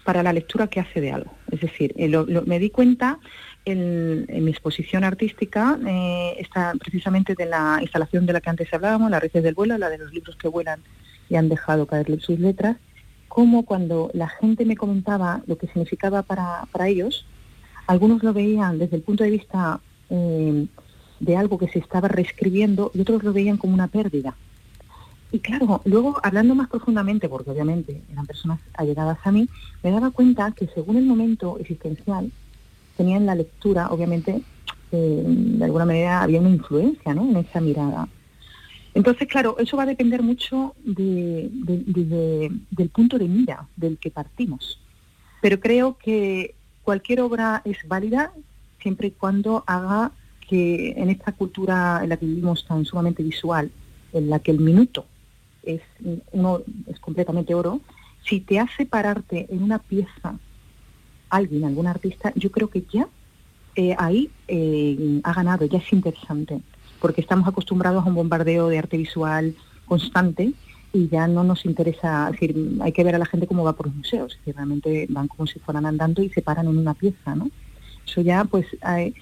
[0.05, 1.33] para la lectura que hace de algo.
[1.51, 2.09] Es decir, eh,
[2.47, 3.19] me di cuenta
[3.65, 5.79] en, mi exposición artística,
[6.39, 9.89] está precisamente de la instalación de la que antes hablábamos, la redes del vuelo, la
[9.89, 10.81] de los libros que vuelan
[11.31, 12.77] y han dejado caer sus letras,
[13.29, 17.27] como cuando la gente me comentaba lo que significaba para, para ellos,
[17.87, 20.67] algunos lo veían desde el punto de vista eh,
[21.21, 24.35] de algo que se estaba reescribiendo y otros lo veían como una pérdida.
[25.33, 29.49] Y claro, luego hablando más profundamente, porque obviamente eran personas allegadas a mí,
[29.83, 32.31] me daba cuenta que según el momento existencial,
[32.97, 34.43] tenían la lectura, obviamente,
[34.93, 38.09] eh, de alguna manera había una influencia en esa mirada.
[38.95, 41.51] Entonces, claro, eso va a depender mucho del
[42.93, 44.81] punto de mira del que partimos.
[45.43, 48.33] Pero creo que cualquier obra es válida
[48.81, 50.13] siempre y cuando haga
[50.49, 53.71] que en esta cultura en la que vivimos tan sumamente visual,
[54.13, 55.07] en la que el minuto
[55.63, 55.81] es,
[56.33, 57.81] uno, es completamente oro,
[58.23, 60.39] si te hace pararte en una pieza
[61.31, 63.09] alguien, algún artista, yo creo que ya
[63.75, 66.61] eh, ahí eh, ha ganado, ya es interesante,
[67.01, 69.55] porque estamos acostumbrados a un bombardeo de arte visual
[69.87, 70.53] constante
[70.95, 73.75] y ya no nos interesa, es decir, hay que ver a la gente cómo va
[73.75, 76.95] por los museos, que realmente van como si fueran andando y se paran en una
[76.95, 77.51] pieza, ¿no?
[78.07, 79.13] Eso ya, pues, eh,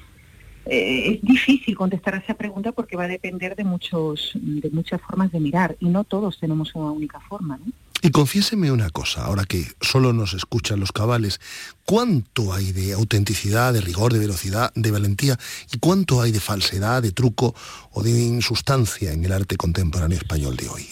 [0.66, 5.32] es difícil contestar a esa pregunta porque va a depender de muchos, de muchas formas
[5.32, 7.72] de mirar y no todos tenemos una única forma, ¿no?
[8.04, 11.40] Y confiéseme una cosa, ahora que solo nos escuchan los cabales,
[11.86, 15.38] ¿cuánto hay de autenticidad, de rigor, de velocidad, de valentía
[15.72, 17.54] y cuánto hay de falsedad, de truco
[17.92, 20.88] o de insustancia en el arte contemporáneo español de hoy?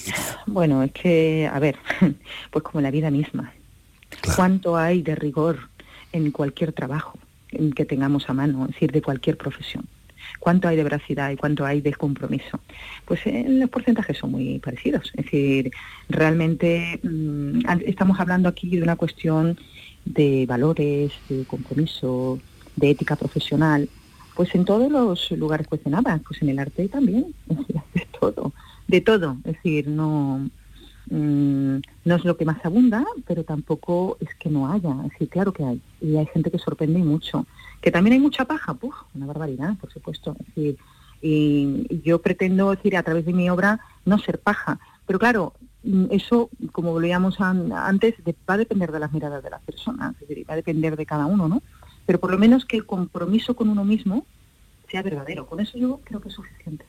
[0.47, 1.77] Bueno, es que, a ver,
[2.53, 3.53] pues como la vida misma.
[4.37, 5.69] ¿Cuánto hay de rigor
[6.13, 7.19] en cualquier trabajo
[7.75, 9.85] que tengamos a mano, es decir, de cualquier profesión?
[10.41, 12.59] ¿Cuánto hay de veracidad y cuánto hay de compromiso?
[13.05, 15.13] Pues eh, los porcentajes son muy parecidos.
[15.15, 15.71] Es decir,
[16.09, 19.59] realmente mm, estamos hablando aquí de una cuestión
[20.05, 22.41] de valores, de compromiso,
[22.77, 23.89] de ética profesional,
[24.35, 27.35] pues en todos los lugares cuestionadas, pues en el arte también,
[27.95, 28.53] de todo,
[28.89, 30.49] de todo, es decir, no,
[31.11, 35.29] mm, no es lo que más abunda, pero tampoco es que no haya, es decir,
[35.29, 37.47] claro que hay, y hay gente que sorprende mucho.
[37.81, 40.37] Que también hay mucha paja, pues, una barbaridad, por supuesto.
[40.57, 40.77] y,
[42.03, 44.79] yo pretendo decir a través de mi obra no ser paja.
[45.07, 48.15] Pero claro, mm, eso, como veíamos antes,
[48.49, 50.15] va a depender de las miradas de las personas,
[50.49, 51.63] va a depender de cada uno, ¿no?
[52.07, 54.25] Pero por lo menos que el compromiso con uno mismo
[54.91, 55.47] sea verdadero.
[55.47, 56.85] Con eso yo creo que es suficiente.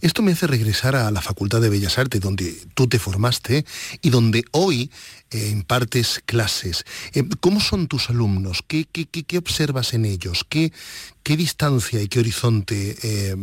[0.00, 3.64] Esto me hace regresar a la Facultad de Bellas Artes, donde tú te formaste
[4.02, 4.90] y donde hoy
[5.30, 6.84] eh, impartes clases.
[7.14, 8.62] Eh, ¿Cómo son tus alumnos?
[8.66, 10.44] ¿Qué, qué, observas en ellos?
[10.48, 10.72] ¿Qué,
[11.22, 13.34] ¿Qué, distancia y qué horizonte eh,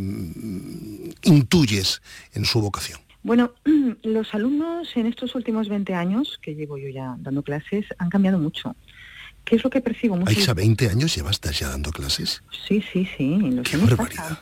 [1.22, 2.02] intuyes
[2.34, 3.00] en su vocación?
[3.22, 3.52] Bueno,
[4.02, 8.38] los alumnos en estos últimos 20 años que llevo yo ya dando clases han cambiado
[8.38, 8.76] mucho.
[9.50, 10.30] ¿Qué es lo que percibo mucho?
[10.30, 12.40] ¿Aixa, 20 años llevas ya dando clases?
[12.68, 13.36] Sí, sí, sí.
[13.50, 14.38] Los Qué barbaridad.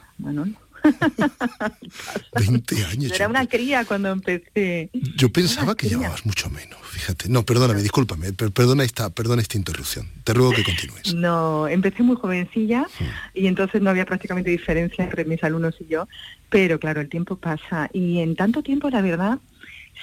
[2.35, 3.13] 20 años.
[3.13, 4.91] era una cría cuando empecé.
[5.17, 7.31] Yo pensaba que llevabas mucho menos, fíjate.
[7.31, 10.11] No, perdóname, discúlpame, perdona esta, perdona esta interrupción.
[10.25, 11.15] Te ruego que continúes.
[11.15, 12.87] No, empecé muy jovencilla
[13.33, 16.07] y entonces no había prácticamente diferencia entre mis alumnos y yo,
[16.51, 19.39] pero claro, el tiempo pasa y en tanto tiempo, la verdad,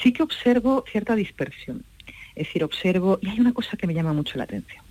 [0.02, 1.86] sí que observo cierta dispersión.
[2.34, 4.84] Es decir, observo, y hay una cosa que me llama mucho la atención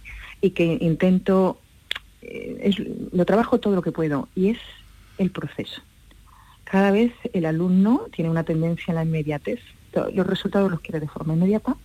[0.44, 1.58] y que intento,
[2.20, 2.74] eh,
[3.12, 4.58] lo trabajo todo lo que puedo, y es
[5.16, 5.80] el proceso.
[6.64, 9.60] Cada vez el alumno tiene una tendencia a la inmediatez,
[10.12, 11.78] los resultados los quiere de forma inmediata,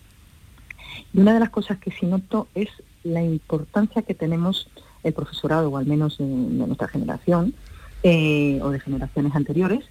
[1.14, 2.68] y una de las cosas que sí noto es
[3.02, 4.68] la importancia que tenemos
[5.04, 7.54] el profesorado, o al menos de, nuestra generación,
[8.02, 9.86] eh, o de generaciones anteriores,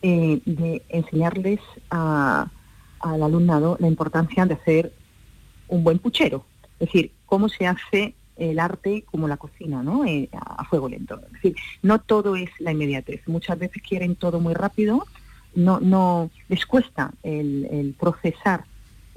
[0.00, 1.60] eh, de enseñarles
[1.90, 2.48] al
[3.02, 4.94] alumnado la importancia de hacer
[5.68, 6.46] un buen puchero,
[6.80, 10.04] es decir, cómo se hace el arte como la cocina, ¿no?
[10.04, 11.20] Eh, a fuego lento.
[11.26, 13.26] Es decir, no todo es la inmediatez.
[13.26, 15.04] Muchas veces quieren todo muy rápido,
[15.56, 18.66] no, no les cuesta el, procesar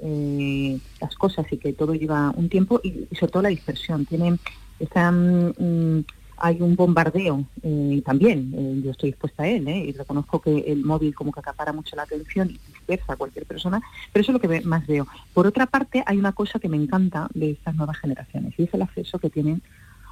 [0.00, 4.04] eh, las cosas y que todo lleva un tiempo y, sobre todo la dispersión.
[4.04, 4.40] Tienen,
[4.80, 6.04] están, mm,
[6.40, 9.78] hay un bombardeo eh, también, eh, yo estoy expuesta a él, ¿eh?
[9.78, 13.46] y reconozco que el móvil como que acapara mucho la atención y dispersa a cualquier
[13.46, 13.80] persona,
[14.12, 15.06] pero eso es lo que más veo.
[15.34, 18.74] Por otra parte, hay una cosa que me encanta de estas nuevas generaciones, y es
[18.74, 19.62] el acceso que tienen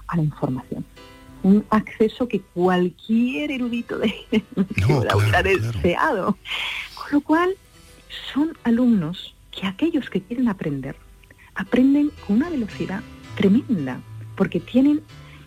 [0.07, 0.85] a la información.
[1.43, 4.13] Un acceso que cualquier erudito de
[4.89, 5.03] no,
[5.43, 6.37] deseado.
[6.95, 7.55] Con lo cual,
[8.33, 10.97] son alumnos que aquellos que quieren aprender,
[11.55, 13.01] aprenden con una velocidad
[13.37, 14.01] tremenda,
[14.35, 15.03] porque tienen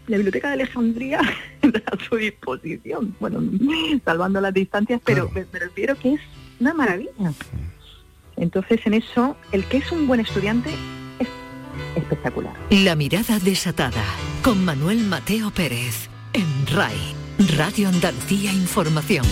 [0.10, 1.20] la Biblioteca de Alejandría
[1.62, 3.16] a su disposición.
[3.20, 3.42] Bueno,
[4.06, 6.22] salvando las distancias, pero me, refiero que es
[6.60, 7.34] una maravilla.
[8.36, 10.72] Entonces, en eso, el que es un buen estudiante
[11.20, 11.28] es
[11.96, 12.54] espectacular.
[12.72, 14.04] La mirada desatada
[14.44, 16.98] con Manuel Mateo Pérez en RAI,
[17.58, 19.26] Radio Andalucía Información.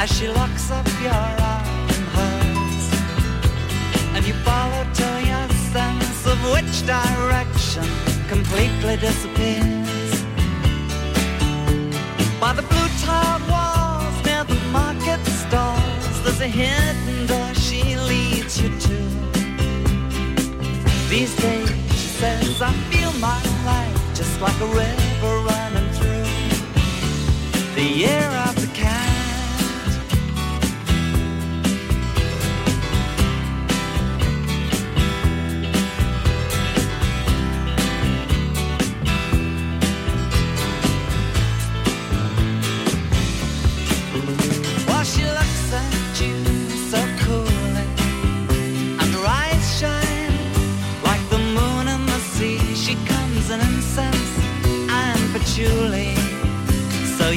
[0.00, 2.84] as she locks up your arm hers.
[4.14, 7.84] And you follow till your sense of which direction
[8.26, 10.12] completely disappears.
[12.40, 18.58] By the blue tiled walls near the market stalls, there's a hidden door she leads
[18.62, 18.96] you to.
[21.10, 21.68] These days,
[22.00, 26.24] she says, I feel my life just like a river running through
[27.74, 29.09] the air of the cat.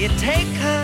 [0.04, 0.83] you take her?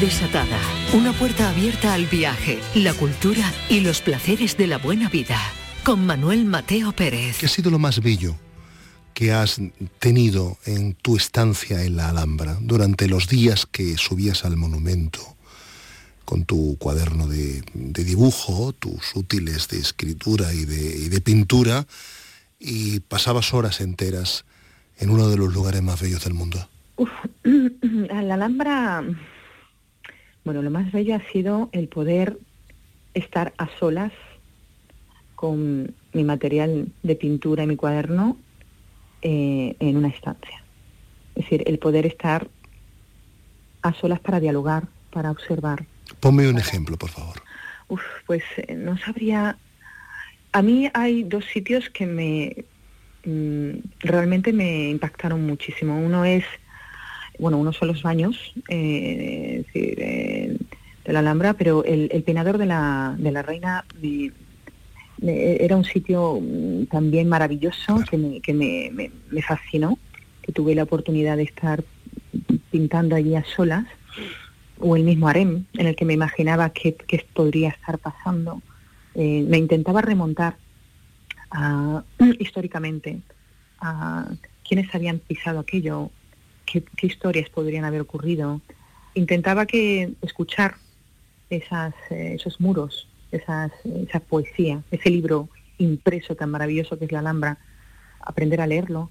[0.00, 0.58] Desatada.
[0.92, 5.38] Una puerta abierta al viaje, la cultura y los placeres de la buena vida.
[5.84, 7.38] Con Manuel Mateo Pérez.
[7.38, 8.36] ¿Qué ha sido lo más bello
[9.12, 9.60] que has
[9.98, 15.34] tenido en tu estancia en la Alhambra durante los días que subías al monumento?
[16.24, 21.86] con tu cuaderno de, dibujo, tus útiles de escritura y de, y de pintura,
[22.58, 24.44] y pasabas horas enteras
[24.98, 26.66] en uno de los lugares más bellos del mundo.
[26.96, 27.10] Uf,
[27.44, 29.04] la Alhambra,
[30.44, 32.38] bueno, lo más bello ha sido el poder
[33.14, 34.12] estar a solas
[35.34, 38.36] con mi material de pintura y mi cuaderno
[39.22, 40.62] eh, en una estancia.
[41.34, 42.48] Es decir, el poder estar
[43.82, 45.86] a solas para dialogar, para observar.
[46.20, 47.42] Ponme un ejemplo, por favor.
[47.88, 49.58] Uf, pues eh, no sabría...
[50.52, 52.64] A mí hay dos sitios que me
[53.24, 55.98] mm, realmente me impactaron muchísimo.
[55.98, 56.44] Uno es
[57.38, 60.58] bueno, uno son los baños eh, de,
[61.12, 63.84] la Alhambra, pero el, el peinador de la, de la reina
[65.22, 69.98] era un sitio mm, también maravilloso que, me, que me, fascinó,
[70.42, 71.84] que tuve la oportunidad de estar
[72.70, 73.84] pintando allí a solas,
[74.78, 76.96] o el mismo harem, en el que me imaginaba qué,
[77.32, 78.60] podría estar pasando.
[79.14, 80.56] Eh, me intentaba remontar
[81.50, 82.02] a,
[82.38, 83.20] históricamente
[83.80, 84.28] a
[84.66, 86.10] quienes habían pisado aquello,
[86.64, 88.60] qué, historias podrían haber ocurrido.
[89.14, 90.76] Intentaba que escuchar
[91.50, 91.62] eh,
[92.10, 93.70] esos muros, esa
[94.28, 95.48] poesía, ese libro
[95.78, 97.58] impreso tan maravilloso que es la Alhambra,
[98.20, 99.10] aprender a leerlo.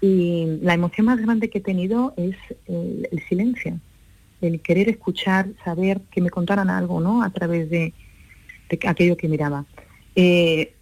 [0.00, 2.36] Y la emoción más grande que he tenido es
[2.66, 3.80] el, silencio,
[4.40, 7.22] el querer escuchar, saber que me contaran algo, ¿no?
[7.22, 7.92] A través de,
[8.86, 9.64] aquello que miraba.
[10.14, 10.74] Eh,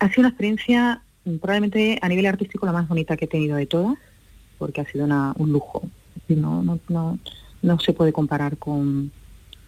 [0.00, 1.02] ha sido una experiencia
[1.40, 3.98] probablemente a nivel artístico la más bonita que he tenido de todas
[4.58, 5.06] porque ha sido
[5.36, 5.82] un lujo.
[6.28, 7.18] No, no, no,
[7.62, 9.10] no se puede comparar con,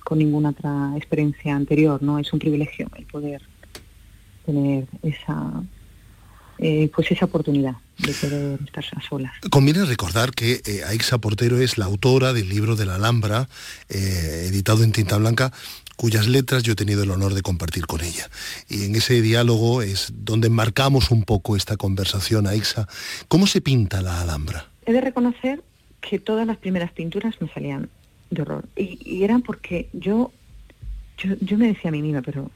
[0.05, 2.19] con ninguna otra experiencia anterior, ¿no?
[2.19, 3.41] Es un privilegio el poder
[4.45, 5.63] tener esa
[6.63, 9.33] eh, pues esa oportunidad de poder estar a solas.
[9.51, 13.49] Conviene recordar que eh, Aixa Portero es la autora del libro de la Alhambra,
[13.89, 15.55] eh, editado en tinta blanca,
[15.97, 18.29] cuyas letras yo he tenido el honor de compartir con ella.
[18.69, 22.87] Y en ese diálogo es donde marcamos un poco esta conversación, Aixa.
[23.29, 24.70] ¿Cómo se pinta la Alhambra?
[24.87, 25.63] He de reconocer
[26.01, 27.89] que todas las primeras pinturas me salían
[28.31, 28.69] de horror.
[28.77, 30.33] Y, eran porque yo,
[31.19, 32.51] yo, me decía a mí misma, pero,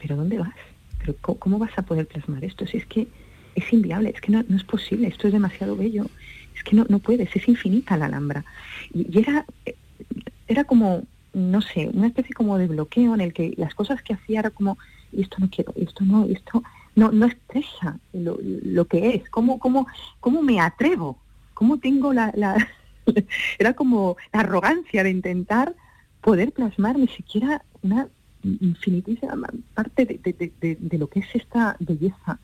[0.00, 0.54] pero ¿dónde vas?
[0.98, 2.66] ¿Pero cómo, vas a poder plasmar esto?
[2.66, 3.08] Si es que
[3.54, 6.06] es inviable, es que no, es posible, esto es demasiado bello,
[6.56, 8.44] es que no, no puedes, es infinita la Alhambra.
[8.92, 9.44] Y, era,
[10.46, 11.02] era como,
[11.32, 14.50] no sé, una especie como de bloqueo en el que las cosas que hacía era
[14.50, 14.78] como,
[15.12, 16.62] esto no quiero, esto no, esto
[16.94, 19.86] no, no expresa lo, lo que es, cómo, cómo,
[20.20, 21.18] cómo me atrevo
[21.54, 22.32] cómo tengo la,
[23.58, 25.74] era como la arrogancia de intentar
[26.20, 28.08] poder plasmar ni siquiera una
[28.42, 29.34] infinitísima
[29.74, 32.38] parte de, lo que es esta belleza.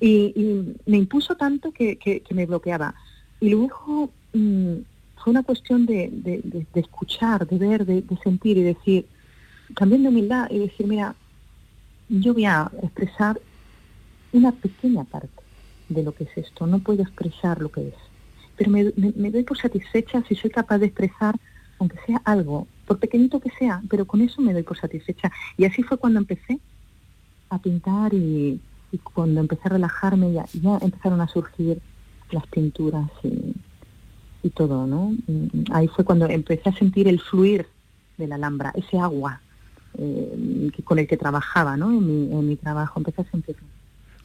[0.00, 2.94] Y, me impuso tanto que, me bloqueaba.
[3.40, 4.74] Y luego mm,
[5.16, 6.10] fue una cuestión de,
[6.74, 9.06] escuchar, de ver, de, sentir y decir,
[9.76, 11.14] también de humildad y decir, mira,
[12.08, 13.40] yo voy a expresar
[14.32, 15.42] una pequeña parte
[15.88, 17.94] de lo que es esto, no puedo expresar lo que es
[18.56, 21.36] pero me, doy por satisfecha si soy capaz de expresar
[21.78, 25.32] aunque sea algo, por pequeñito que sea, pero con eso me doy por satisfecha.
[25.56, 26.60] Y así fue cuando empecé
[27.50, 28.60] a pintar y,
[29.02, 31.80] cuando empecé a relajarme ya, ya empezaron a surgir
[32.30, 33.54] las pinturas y,
[34.42, 35.14] y todo, ¿no?
[35.72, 37.66] Ahí fue cuando empecé a sentir el fluir
[38.18, 39.40] de la Alhambra, ese agua
[39.98, 41.90] eh, con el que trabajaba, ¿no?
[41.90, 43.66] En mi, en mi trabajo, empecé a sentirlo.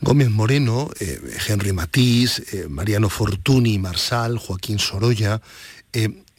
[0.02, 5.42] Gómez Moreno, eh, Henry Matisse, eh, Mariano Fortuny, Marsal, Joaquín Sorolla.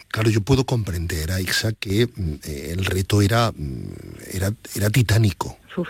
[0.09, 5.59] claro, yo puedo comprender, Aixa, que mm, el reto era, mm, era, era titánico.
[5.77, 5.89] Uf,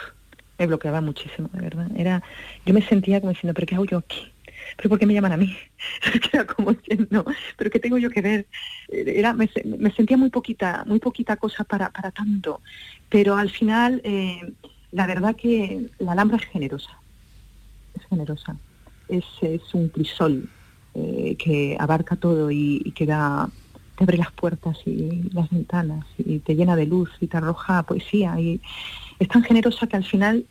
[0.58, 1.88] me bloqueaba muchísimo, de verdad.
[1.96, 2.22] Era,
[2.66, 4.32] yo me sentía como diciendo, ¿pero qué hago yo aquí?
[4.76, 5.56] ¿pero por qué me llaman a mí?
[6.32, 6.74] Era como
[7.56, 8.46] ¿pero qué tengo yo que ver?
[8.88, 9.48] Era, me,
[9.96, 12.60] sentía muy poquita, muy poquita cosa para, para tanto.
[13.08, 14.52] Pero al final, eh,
[14.92, 16.90] la verdad que la Alhambra es generosa.
[18.08, 18.56] Generosa.
[19.08, 19.24] Es,
[19.72, 20.48] un crisol
[20.94, 23.48] eh, que abarca todo y, que da,
[23.96, 27.82] te abre las puertas y las ventanas y te llena de luz y te arroja
[27.84, 28.38] poesía.
[28.40, 28.60] Y
[29.18, 30.46] es tan generosa que al final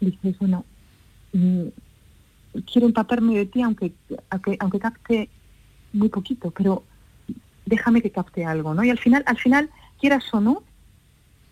[0.00, 0.64] dices, bueno,
[1.32, 1.68] mm,
[2.70, 3.92] quiero empaparme de ti aunque,
[4.30, 5.28] aunque, capte
[5.92, 6.84] muy poquito, pero
[7.66, 8.84] déjame que capte algo, ¿no?
[8.84, 9.70] Y al final, al final,
[10.00, 10.62] quieras o no,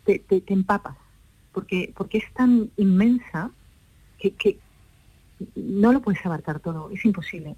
[0.04, 0.96] te, te, empapas,
[1.52, 3.50] porque, porque es tan inmensa
[4.18, 4.58] que, que,
[5.54, 7.56] no lo puedes abarcar todo, es imposible.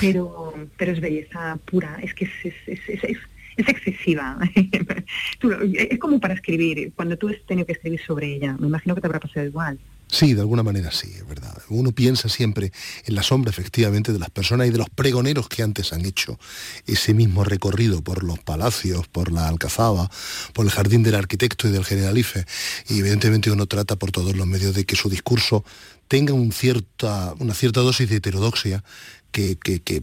[0.00, 3.18] Pero, pero es belleza pura, es que es, es, es, es,
[3.56, 4.38] es excesiva.
[4.54, 9.00] es como para escribir, cuando tú has tenido que escribir sobre ella, me imagino que
[9.00, 9.78] te habrá pasado igual.
[10.10, 11.54] Sí, de alguna manera sí, es verdad.
[11.68, 12.72] Uno piensa siempre
[13.04, 16.38] en la sombra, efectivamente, de las personas y de los pregoneros que antes han hecho
[16.86, 20.10] ese mismo recorrido por los palacios, por la Alcazaba,
[20.54, 22.46] por el Jardín del Arquitecto y del Generalife.
[22.88, 25.62] Y evidentemente uno trata por todos los medios de que su discurso
[26.08, 28.82] tenga cierta, una cierta dosis de heterodoxia
[29.30, 30.02] que,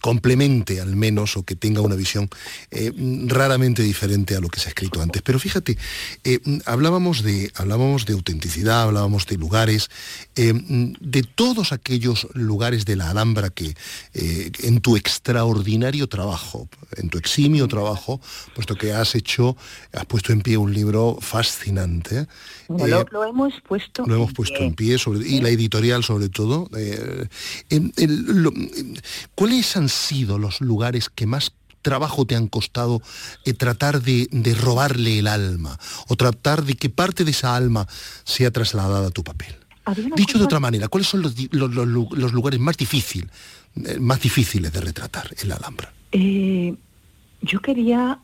[0.00, 2.28] complemente al menos o que tenga una visión
[2.70, 2.92] eh,
[3.26, 5.22] raramente diferente a lo que se ha escrito antes.
[5.22, 5.76] Pero fíjate,
[6.24, 9.90] eh, hablábamos, de, hablábamos de autenticidad, hablábamos de lugares,
[10.36, 13.74] eh, de todos aquellos lugares de la Alhambra que
[14.14, 18.20] en tu extraordinario trabajo, en tu eximio trabajo,
[18.54, 19.56] puesto que has hecho,
[19.92, 22.26] has puesto en pie un libro fascinante.
[22.68, 24.04] lo, hemos puesto.
[24.06, 26.68] Lo hemos puesto en pie, sobre, y la editorial sobre todo.
[26.74, 28.25] el,
[29.34, 31.52] ¿Cuáles han sido los lugares que más
[31.86, 33.00] trabajo te han costado
[33.44, 34.28] eh, tratar de,
[34.60, 37.86] robarle el alma o tratar de que parte de esa alma
[38.24, 39.54] sea trasladada a tu papel?
[40.16, 41.32] Dicho de otra manera, ¿cuáles son los,
[42.32, 43.30] lugares más, difícil,
[43.76, 45.92] eh, más difíciles de retratar en la Alhambra?
[46.10, 46.74] Eh,
[47.42, 48.18] yo quería,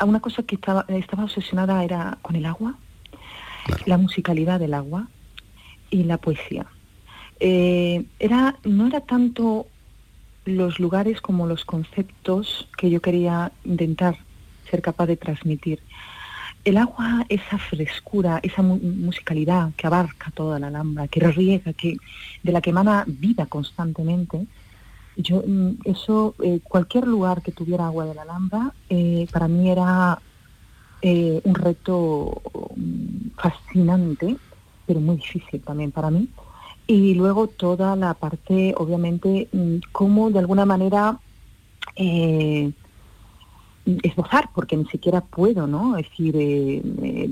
[0.00, 2.78] una cosa que estaba, estaba obsesionada era con el agua,
[3.84, 5.08] la musicalidad del agua
[5.90, 6.66] y la poesía.
[7.40, 9.66] Eh, era, no era tanto
[10.44, 14.16] los lugares como los conceptos que yo quería intentar
[14.70, 15.80] ser capaz de transmitir.
[16.64, 21.96] El agua, esa frescura, esa musicalidad que abarca toda la Alhambra, que riega, que,
[22.42, 24.46] de la que emana vida constantemente,
[25.16, 29.70] yo, mm, eso, eh, cualquier lugar que tuviera agua de la Alhambra, eh, para mí
[29.70, 30.20] era
[31.00, 32.42] un reto
[32.74, 34.36] mm, fascinante,
[34.84, 36.28] pero muy difícil también para mí.
[36.90, 41.20] Y luego toda la parte, obviamente, mm, cómo de alguna manera
[41.96, 42.72] eh,
[44.02, 45.98] esbozar, porque ni siquiera puedo, ¿no?
[45.98, 47.30] Es decir, eh, eh,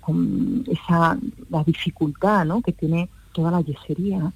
[0.00, 1.18] con esa,
[1.50, 2.62] la dificultad, ¿no?
[2.62, 4.32] Que tiene toda la yesería.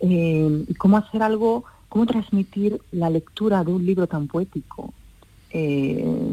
[0.00, 4.92] y cómo hacer algo, cómo transmitir la lectura de un libro tan poético,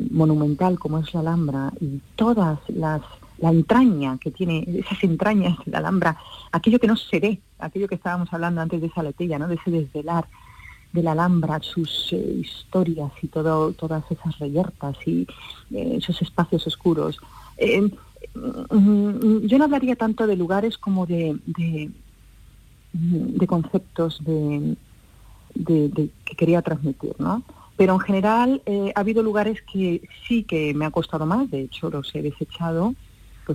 [0.10, 3.02] monumental como es la Alhambra, y todas las
[3.42, 6.18] la entraña que tiene, esas entrañas de la Alhambra,
[6.52, 9.48] aquello que no se ve, aquello que estábamos hablando antes de esa letilla, ¿no?
[9.48, 10.28] de ese desvelar
[10.94, 15.28] de la Alhambra, sus eh, historias y todo, todas esas reyertas y
[15.74, 17.18] eh, esos espacios oscuros.
[17.58, 21.90] Eh, mm, yo no hablaría tanto de lugares como de, de,
[23.48, 24.78] conceptos de,
[25.66, 27.44] que quería transmitir, ¿no?
[27.76, 28.62] Pero en general
[28.94, 32.94] ha habido lugares que sí que me ha costado más, de hecho los he desechado,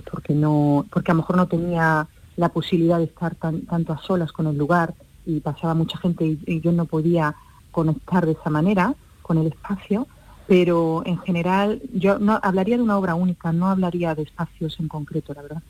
[0.01, 3.93] pues porque no, porque a lo mejor no tenía la posibilidad de estar tan, tanto
[3.93, 4.93] a solas con el lugar
[5.25, 7.35] y pasaba mucha gente y, yo no podía
[7.71, 10.07] conectar de esa manera con el espacio,
[10.47, 14.87] pero en general yo no hablaría de una obra única, no hablaría de espacios en
[14.87, 15.63] concreto, la verdad.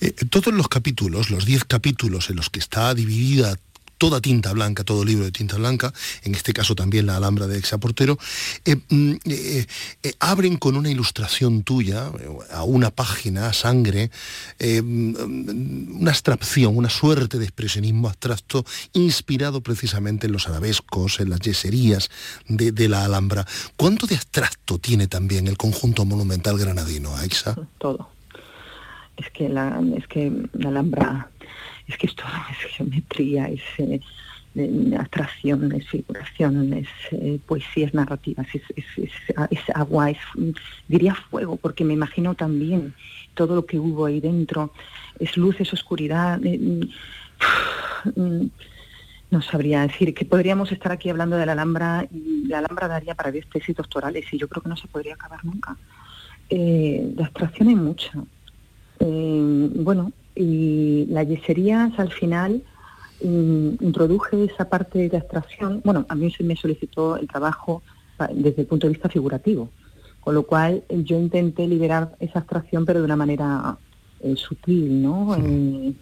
[0.00, 3.56] Eh, todos los capítulos, los diez capítulos en los que está dividida
[3.98, 5.92] toda tinta blanca, todo libro de tinta blanca,
[6.22, 8.18] en este caso también la Alhambra de Exaportero,
[8.64, 9.66] eh, mm, eh,
[10.02, 12.10] eh, abren con una ilustración tuya,
[12.50, 14.10] a una página, a sangre,
[14.60, 21.40] mm, una abstracción, una suerte de expresionismo abstracto inspirado precisamente en los arabescos, en las
[21.40, 22.10] yeserías
[22.48, 23.46] de, la Alhambra.
[23.76, 27.56] ¿Cuánto de abstracto tiene también el conjunto monumental granadino, Aixa?
[27.78, 28.10] Todo.
[29.16, 31.30] Es que la, es que la Alhambra
[31.88, 34.00] es que es todo, es geometría, es eh,
[34.98, 40.18] abstracción, es figuración, es eh, poesías narrativas, es, agua, es,
[40.88, 42.94] diría fuego, porque me imagino también
[43.34, 44.72] todo lo que hubo ahí dentro,
[45.18, 46.40] es luz, es oscuridad.
[46.44, 46.58] Eh,
[48.16, 48.46] mm,
[49.28, 53.14] no sabría decir que podríamos estar aquí hablando de la Alhambra y la Alhambra daría
[53.14, 55.76] para 10 tesis doctorales y yo creo que no se podría acabar nunca.
[56.48, 58.12] Eh, la abstracción hay mucha.
[58.98, 62.62] bueno, y las yeserías al final
[63.24, 65.80] mm, introduje esa parte de abstracción.
[65.84, 67.82] Bueno, a mí se me solicitó el trabajo
[68.32, 69.68] desde el punto de vista figurativo,
[70.20, 73.76] con lo cual yo intenté liberar esa abstracción pero de una manera
[74.20, 75.36] eh, sutil, ¿no?
[75.36, 75.92] Eh,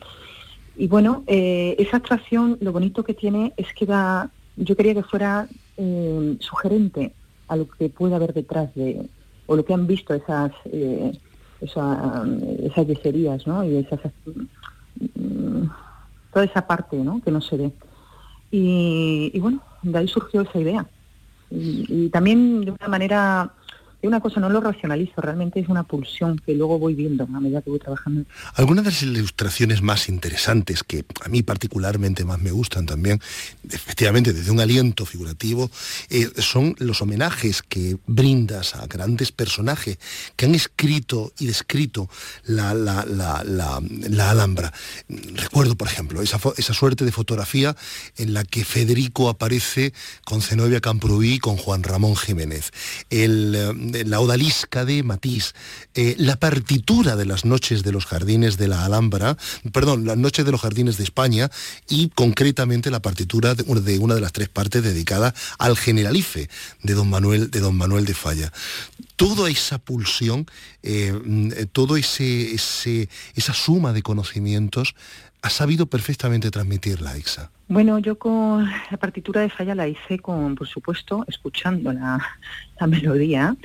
[0.76, 5.02] y bueno, eh, esa abstracción lo bonito que tiene es que da, yo quería que
[5.02, 5.48] fuera
[6.38, 7.12] sugerente
[7.48, 9.08] a lo que puede haber detrás de,
[9.46, 10.52] o lo que han visto esas
[11.64, 12.24] esa,
[12.62, 13.64] esas yeserías, ¿no?
[13.64, 14.00] Y esas,
[15.14, 15.66] mm,
[16.32, 17.20] toda esa parte, ¿no?
[17.20, 17.72] Que no se ve.
[18.50, 20.86] Y, bueno, de ahí surgió esa idea.
[21.50, 23.52] y, también de una manera
[24.06, 27.62] una cosa no lo racionalizo, realmente es una pulsión que luego voy viendo a medida
[27.62, 28.24] que voy trabajando.
[28.54, 33.20] Algunas de las ilustraciones más interesantes, que a mí particularmente más me gustan también,
[33.70, 35.70] efectivamente desde un aliento figurativo,
[36.10, 39.98] eh, son los homenajes que brindas a grandes personajes
[40.36, 42.08] que han escrito y descrito
[42.44, 44.72] la, la, Alhambra.
[45.08, 47.76] Recuerdo, por ejemplo, esa, esa suerte de fotografía
[48.16, 49.92] en la que Federico aparece
[50.24, 52.70] con Zenobia Camprubí y con Juan Ramón Jiménez.
[53.10, 53.54] El,
[54.02, 55.54] la odalisca de Matisse,
[55.94, 59.36] eh, la partitura de las noches de los jardines de la Alhambra,
[59.72, 61.50] perdón, las noches de los jardines de España
[61.88, 66.48] y concretamente la partitura de una de, las tres partes dedicada al generalife
[66.82, 68.52] de don Manuel de, don Manuel de Falla.
[69.16, 70.46] Toda esa pulsión,
[70.86, 74.94] eh, mm, todo ese, esa suma de conocimientos
[75.40, 77.50] ha sabido perfectamente transmitirla, Ixa.
[77.68, 82.20] Bueno, yo con la partitura de Falla la hice con, por supuesto, escuchando la,
[82.86, 83.56] melodía.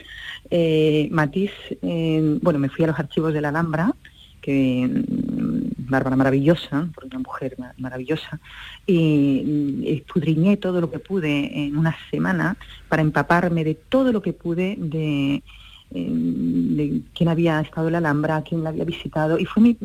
[0.49, 3.93] Eh, eh, bueno, me fui a los archivos de la Alhambra,
[4.41, 8.39] que mm, Bárbara maravillosa, una mujer maravillosa,
[8.85, 12.55] y mm, escudriñé todo lo que pude en una semana
[12.87, 15.43] para empaparme de todo lo que pude de, eh,
[15.91, 19.77] de quién había estado en la Alhambra, quién la había visitado, y fue mi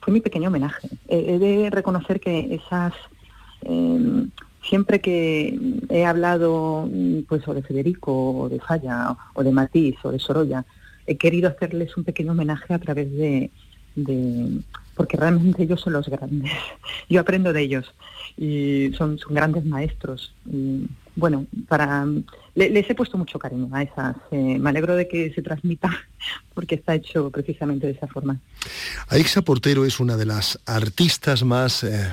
[0.00, 0.88] fue mi pequeño homenaje.
[1.08, 2.94] he de reconocer que esas...
[3.62, 4.30] Em,
[4.62, 5.58] siempre que
[5.88, 6.88] he hablado
[7.28, 10.64] pues o de Federico o de Falla o de Matiz o de Sorolla,
[11.06, 13.50] he querido hacerles un pequeño homenaje a través de,
[14.94, 16.52] porque realmente ellos son los grandes.
[17.08, 17.92] Yo aprendo de ellos
[18.36, 20.34] y son, son grandes maestros.
[21.16, 22.06] Bueno, para
[22.54, 24.16] les he puesto mucho cariño a esas.
[24.30, 25.90] Eh, me alegro de que se transmita
[26.54, 28.40] porque está hecho precisamente de esa forma.
[29.08, 32.12] Aixa Portero es una de las artistas más eh,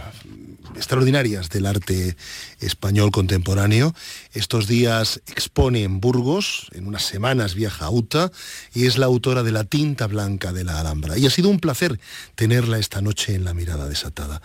[0.75, 2.15] extraordinarias del arte
[2.59, 3.93] español contemporáneo.
[4.33, 8.31] Estos días expone en Burgos, en unas semanas viaja a Uta
[8.73, 11.17] y es la autora de La tinta blanca de la Alhambra.
[11.17, 11.99] Y ha sido un placer
[12.35, 14.41] tenerla esta noche en La mirada desatada.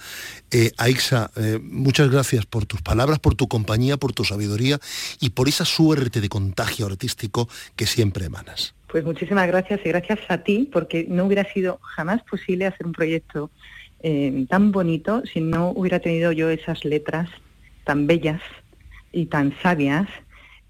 [0.51, 1.31] Eh, Aixa,
[1.63, 4.81] muchas gracias por tus palabras, por tu compañía, por tu sabiduría
[5.21, 8.75] y por esa suerte de contagio artístico que siempre emanas.
[8.87, 12.93] Pues muchísimas gracias y gracias a ti porque no hubiera sido jamás posible hacer un
[12.93, 13.51] proyecto
[14.03, 17.29] eh, tan bonito si no hubiera tenido yo esas letras
[17.85, 18.41] tan bellas
[19.13, 20.09] y tan sabias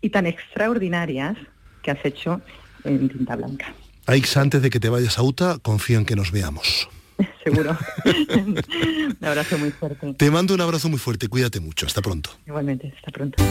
[0.01, 1.37] y tan extraordinarias
[1.83, 2.41] que has hecho
[2.85, 3.75] en tinta blanca.
[4.07, 6.89] Aix, antes de que te vayas a UTA, confío en que nos veamos.
[7.45, 7.77] Seguro.
[8.41, 10.15] un abrazo muy fuerte.
[10.15, 12.31] Te mando un abrazo muy fuerte, cuídate mucho, hasta pronto.
[12.47, 13.43] Igualmente, hasta pronto.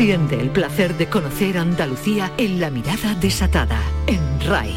[0.00, 4.74] Siente el placer de conocer Andalucía en la mirada desatada, en RAI,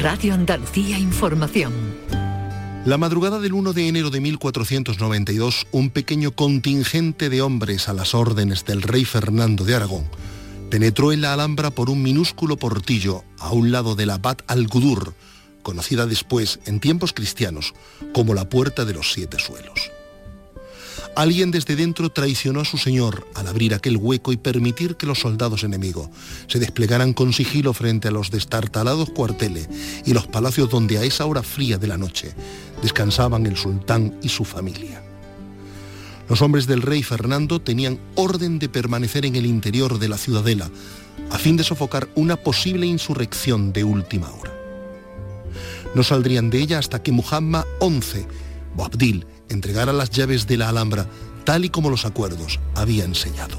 [0.00, 1.74] Radio Andalucía Información.
[2.86, 8.14] La madrugada del 1 de enero de 1492, un pequeño contingente de hombres a las
[8.14, 10.08] órdenes del rey Fernando de Aragón
[10.70, 15.12] penetró en la Alhambra por un minúsculo portillo a un lado de la Bat al-Gudur,
[15.62, 17.74] conocida después, en tiempos cristianos,
[18.14, 19.92] como la Puerta de los Siete Suelos.
[21.14, 25.20] Alguien desde dentro traicionó a su señor al abrir aquel hueco y permitir que los
[25.20, 26.08] soldados enemigos
[26.46, 29.68] se desplegaran con sigilo frente a los destartalados cuarteles
[30.06, 32.32] y los palacios donde a esa hora fría de la noche
[32.80, 35.02] descansaban el sultán y su familia.
[36.30, 40.70] Los hombres del rey Fernando tenían orden de permanecer en el interior de la ciudadela
[41.30, 44.52] a fin de sofocar una posible insurrección de última hora.
[45.94, 48.24] No saldrían de ella hasta que Muhammad XI,
[48.74, 51.06] Boabdil, entregara las llaves de la Alhambra
[51.44, 53.56] tal y como los acuerdos habían sellado.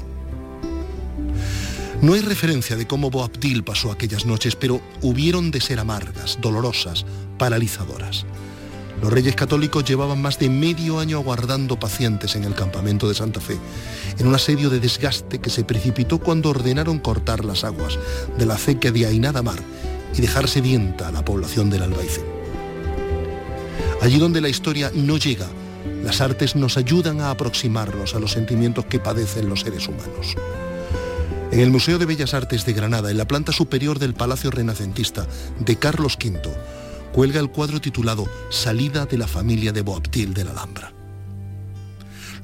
[2.02, 7.06] No hay referencia de cómo Boabdil pasó aquellas noches, pero hubieron de ser amargas, dolorosas,
[7.38, 8.26] paralizadoras.
[9.00, 13.40] Los reyes católicos llevaban más de medio año aguardando pacientes en el campamento de Santa
[13.40, 13.58] Fe,
[14.18, 17.98] en un asedio de desgaste que se precipitó cuando ordenaron cortar las aguas
[18.38, 19.58] de la acequia de Ainada Mar
[20.16, 22.24] y dejar sedienta a la población del Albaicín.
[24.00, 25.48] Allí donde la historia no llega,
[26.04, 30.36] las artes nos ayudan a aproximarnos a los sentimientos que padecen los seres humanos.
[31.50, 35.26] En el Museo de Bellas Artes de Granada, en la planta superior del Palacio Renacentista
[35.58, 36.42] de Carlos V,
[37.12, 40.92] cuelga el cuadro titulado Salida de la familia de Boabdil de la Alhambra.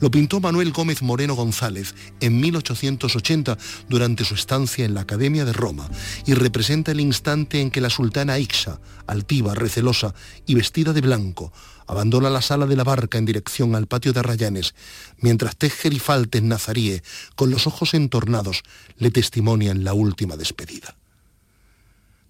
[0.00, 3.58] Lo pintó Manuel Gómez Moreno González en 1880
[3.90, 5.86] durante su estancia en la Academia de Roma
[6.24, 10.14] y representa el instante en que la sultana Ixa, altiva, recelosa
[10.46, 11.52] y vestida de blanco,
[11.90, 14.76] abandona la sala de la barca en dirección al patio de Arrayanes,
[15.18, 17.02] mientras tres gerifaltes nazaríes,
[17.34, 18.62] con los ojos entornados,
[18.96, 20.94] le testimonian la última despedida.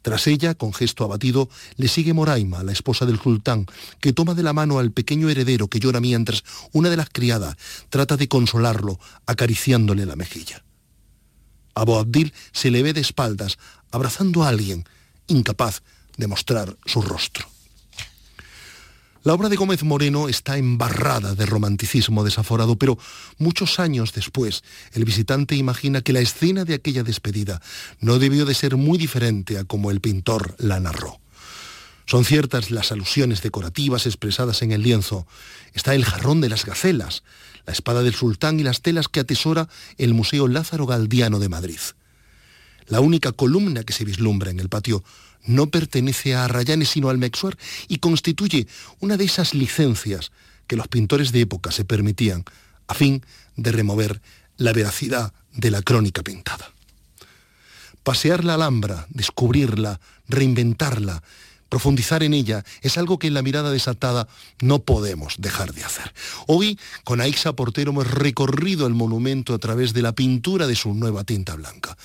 [0.00, 3.66] Tras ella, con gesto abatido, le sigue Moraima, la esposa del sultán,
[4.00, 6.42] que toma de la mano al pequeño heredero que llora mientras
[6.72, 7.56] una de las criadas
[7.90, 10.64] trata de consolarlo, acariciándole la mejilla.
[11.74, 13.58] A Boabdil se le ve de espaldas,
[13.90, 14.88] abrazando a alguien,
[15.26, 15.82] incapaz
[16.16, 17.46] de mostrar su rostro.
[19.22, 22.98] La obra de Gómez Moreno está embarrada de romanticismo desaforado, pero
[23.36, 24.64] muchos años después
[24.94, 27.60] el visitante imagina que la escena de aquella despedida
[28.00, 31.20] no debió de ser muy diferente a como el pintor la narró.
[32.06, 35.26] Son ciertas las alusiones decorativas expresadas en el lienzo.
[35.74, 37.22] Está el jarrón de las gacelas,
[37.66, 39.68] la espada del sultán y las telas que atesora
[39.98, 41.78] el Museo Lázaro Galdiano de Madrid.
[42.86, 45.04] La única columna que se vislumbra en el patio
[45.44, 47.56] no pertenece a Arrayanes sino al Mexuar
[47.88, 48.66] y constituye
[49.00, 50.32] una de esas licencias
[50.66, 52.44] que los pintores de época se permitían
[52.86, 53.24] a fin
[53.56, 54.20] de remover
[54.56, 56.70] la veracidad de la crónica pintada.
[58.02, 61.22] Pasear la Alhambra, descubrirla, reinventarla,
[61.68, 64.28] profundizar en ella es algo que en la mirada desatada
[64.60, 66.12] no podemos dejar de hacer.
[66.46, 70.94] Hoy, con Aixa Portero, hemos recorrido el monumento a través de la pintura de su
[70.94, 71.96] nueva tinta blanca.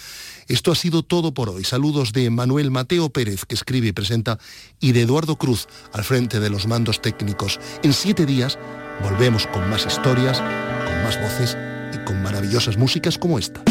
[0.47, 1.63] Esto ha sido todo por hoy.
[1.63, 4.37] Saludos de Manuel Mateo Pérez, que escribe y presenta,
[4.79, 7.59] y de Eduardo Cruz, al frente de los mandos técnicos.
[7.81, 8.59] En siete días
[9.01, 11.57] volvemos con más historias, con más voces
[11.93, 13.63] y con maravillosas músicas como esta.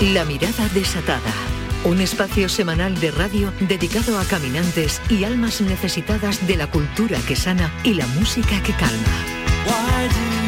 [0.00, 1.47] La mirada desatada.
[1.84, 7.36] Un espacio semanal de radio dedicado a caminantes y almas necesitadas de la cultura que
[7.36, 10.47] sana y la música que calma.